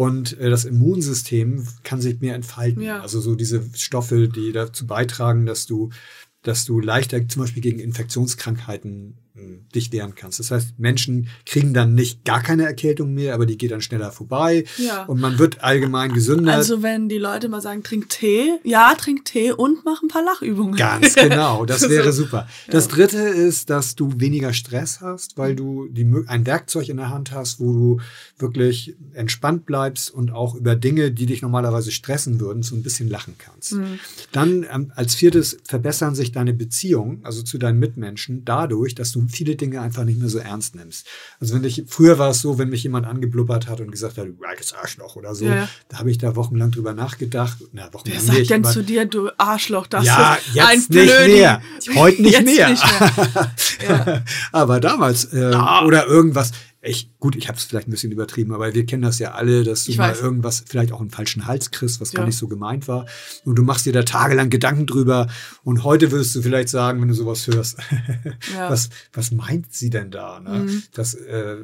[0.00, 2.82] und äh, das Immunsystem kann sich mehr entfalten.
[2.82, 3.02] Ja.
[3.02, 5.90] Also so diese Stoffe, die dazu beitragen, dass du
[6.40, 10.38] dass du leichter zum Beispiel gegen Infektionskrankheiten mh, dich wehren kannst.
[10.40, 14.12] Das heißt, Menschen kriegen dann nicht gar keine Erkältung mehr, aber die geht dann schneller
[14.12, 15.04] vorbei Ja.
[15.04, 16.52] und man wird allgemein gesünder.
[16.54, 20.24] Also wenn die Leute mal sagen, trink Tee, ja, trink Tee und mach ein paar
[20.24, 20.76] Lachübungen.
[20.76, 22.48] Ganz genau, das wäre super.
[22.68, 27.10] Das dritte ist, dass du weniger Stress hast, weil du die, ein Werkzeug in der
[27.10, 28.00] Hand hast, wo du
[28.38, 33.08] wirklich entspannt bleibst und auch über Dinge, die dich normalerweise stressen würden, so ein bisschen
[33.08, 33.72] lachen kannst.
[33.74, 33.98] Mhm.
[34.32, 39.19] Dann ähm, als viertes verbessern sich deine Beziehungen, also zu deinen Mitmenschen, dadurch, dass du
[39.28, 41.06] viele Dinge einfach nicht mehr so ernst nimmst.
[41.40, 44.26] Also wenn ich, früher war es so, wenn mich jemand angeblubbert hat und gesagt hat,
[44.26, 47.58] du altes Arschloch oder so, Ja, da habe ich da wochenlang drüber nachgedacht.
[47.72, 50.76] Na, wochenlang Wer sagt nicht, denn zu dir, du Arschloch, das ja, ist jetzt ein
[50.78, 51.32] nicht Blödi.
[51.32, 51.62] mehr.
[51.94, 52.70] Heute nicht Jetzt mehr.
[52.70, 53.50] Nicht mehr.
[54.06, 54.22] Ja.
[54.52, 55.84] aber damals äh, Ah.
[55.84, 56.52] oder irgendwas.
[56.82, 59.64] Ich, gut, ich habe es vielleicht ein bisschen übertrieben, aber wir kennen das ja alle,
[59.64, 60.20] dass du Ich mal weiß.
[60.22, 62.26] irgendwas, vielleicht auch einen falschen Hals kriegst, was gar Ja.
[62.26, 63.04] nicht so gemeint war.
[63.44, 65.28] Und du machst dir da tagelang Gedanken drüber.
[65.62, 67.76] Und heute würdest du vielleicht sagen, wenn du sowas hörst,
[68.54, 68.70] Ja.
[68.70, 70.40] was, was meint sie denn da?
[70.40, 70.60] Ne?
[70.60, 70.82] Mhm.
[70.94, 71.56] Das, äh,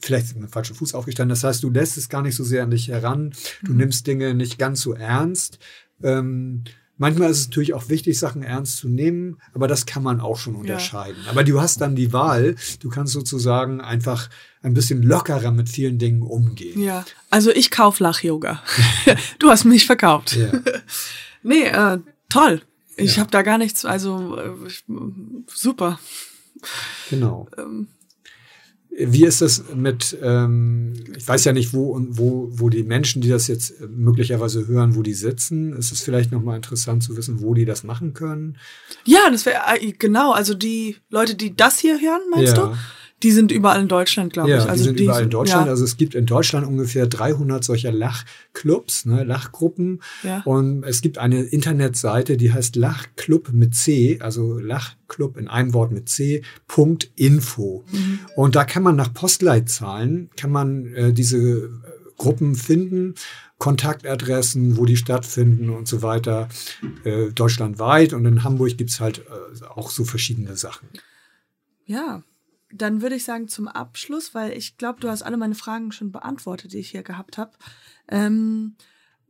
[0.00, 1.28] vielleicht ist mit dem falschen Fuß aufgestanden.
[1.30, 3.34] Das heißt, du lässt es gar nicht so sehr an dich heran.
[3.62, 3.78] Du Mhm.
[3.78, 5.58] nimmst Dinge nicht ganz so ernst.
[6.02, 6.64] Ähm,
[6.98, 10.38] manchmal ist es natürlich auch wichtig, Sachen ernst zu nehmen, aber das kann man auch
[10.38, 11.22] schon unterscheiden.
[11.28, 14.28] Aber du hast dann die Wahl, du kannst sozusagen einfach
[14.62, 16.80] ein bisschen lockerer mit vielen Dingen umgehen.
[16.80, 17.04] ja.
[17.30, 18.62] Also ich kauf Lach-Yoga.
[19.38, 20.36] du hast mich verkauft.
[20.36, 20.52] Ja.
[21.44, 22.62] Nee, äh, toll.
[22.96, 23.22] Ich Ja.
[23.22, 24.50] habe da gar nichts, also äh,
[25.52, 25.98] super.
[27.10, 27.48] Genau.
[27.58, 27.88] Ähm,
[28.98, 33.22] Wie ist das mit, ähm, ich weiß ja nicht, wo und wo, wo die Menschen,
[33.22, 35.72] die das jetzt äh, möglicherweise hören, wo die sitzen.
[35.74, 38.58] Ist es vielleicht nochmal interessant zu wissen, wo die das machen können?
[39.06, 42.66] Ja, das wäre äh, genau, also die Leute, die das hier hören, meinst Ja.
[42.66, 42.76] du?
[43.22, 44.64] Die sind überall in Deutschland, glaube Ja, ich.
[44.64, 45.66] die Also sind überall in Deutschland.
[45.66, 50.02] Ja, Also es gibt in Deutschland ungefähr 300 solcher Lachclubs, ne, Lachgruppen.
[50.22, 50.42] Ja.
[50.44, 55.92] Und es gibt eine Internetseite, die heißt Lachclub mit C, also Lachclub in einem Wort
[55.92, 57.84] mit C, Punkt Info.
[57.92, 58.18] Mhm.
[58.36, 61.68] Und da kann man nach Postleitzahlen, kann man äh, diese äh,
[62.16, 63.14] Gruppen finden,
[63.58, 66.48] Kontaktadressen, wo die stattfinden und so weiter,
[67.04, 68.12] äh, deutschlandweit.
[68.12, 70.88] Und in Hamburg gibt's halt äh, auch so verschiedene Sachen.
[71.86, 72.22] ja.
[72.72, 76.10] Dann würde ich sagen zum Abschluss, weil ich glaube, du hast alle meine Fragen schon
[76.12, 77.52] beantwortet, die ich hier gehabt habe.
[78.08, 78.76] Ähm,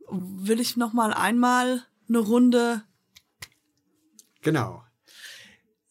[0.09, 2.83] will ich noch mal einmal eine Runde.
[4.41, 4.83] Genau.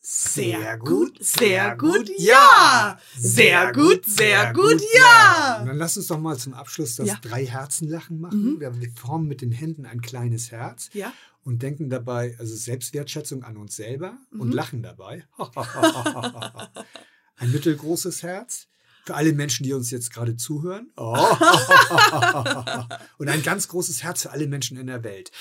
[0.05, 2.99] Sehr gut, sehr gut, ja.
[3.17, 5.59] Sehr gut, sehr gut, ja.
[5.61, 7.17] Und dann lass uns doch mal zum Abschluss das Ja.
[7.23, 8.59] drei Herzen-Lachen machen.
[8.61, 11.13] Wir wir formen mit den Händen ein kleines Herz Ja.
[11.45, 15.25] und denken dabei, also Selbstwertschätzung an uns selber und lachen dabei.
[17.43, 18.69] ein mittelgroßes Herz
[19.05, 20.93] für alle Menschen, die uns jetzt gerade zuhören.
[20.97, 21.17] Oh.
[23.19, 25.33] und ein ganz großes Herz für alle Menschen in der Welt.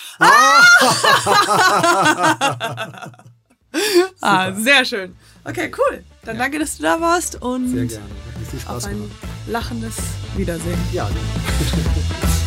[4.19, 5.15] Ah, sehr schön.
[5.43, 6.03] Okay, cool.
[6.23, 8.03] Dann danke, dass du da warst und Sehr gerne.
[8.03, 9.11] Hat mir viel auf Spaß ein gemacht.
[9.45, 9.95] lachendes
[10.35, 10.79] Wiedersehen.
[10.91, 11.19] Ja, genau.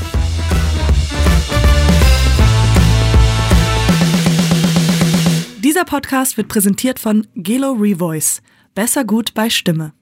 [5.62, 8.42] Dieser Podcast wird präsentiert von Gelo Revoice.
[8.74, 9.92] Besser gut bei Stimme.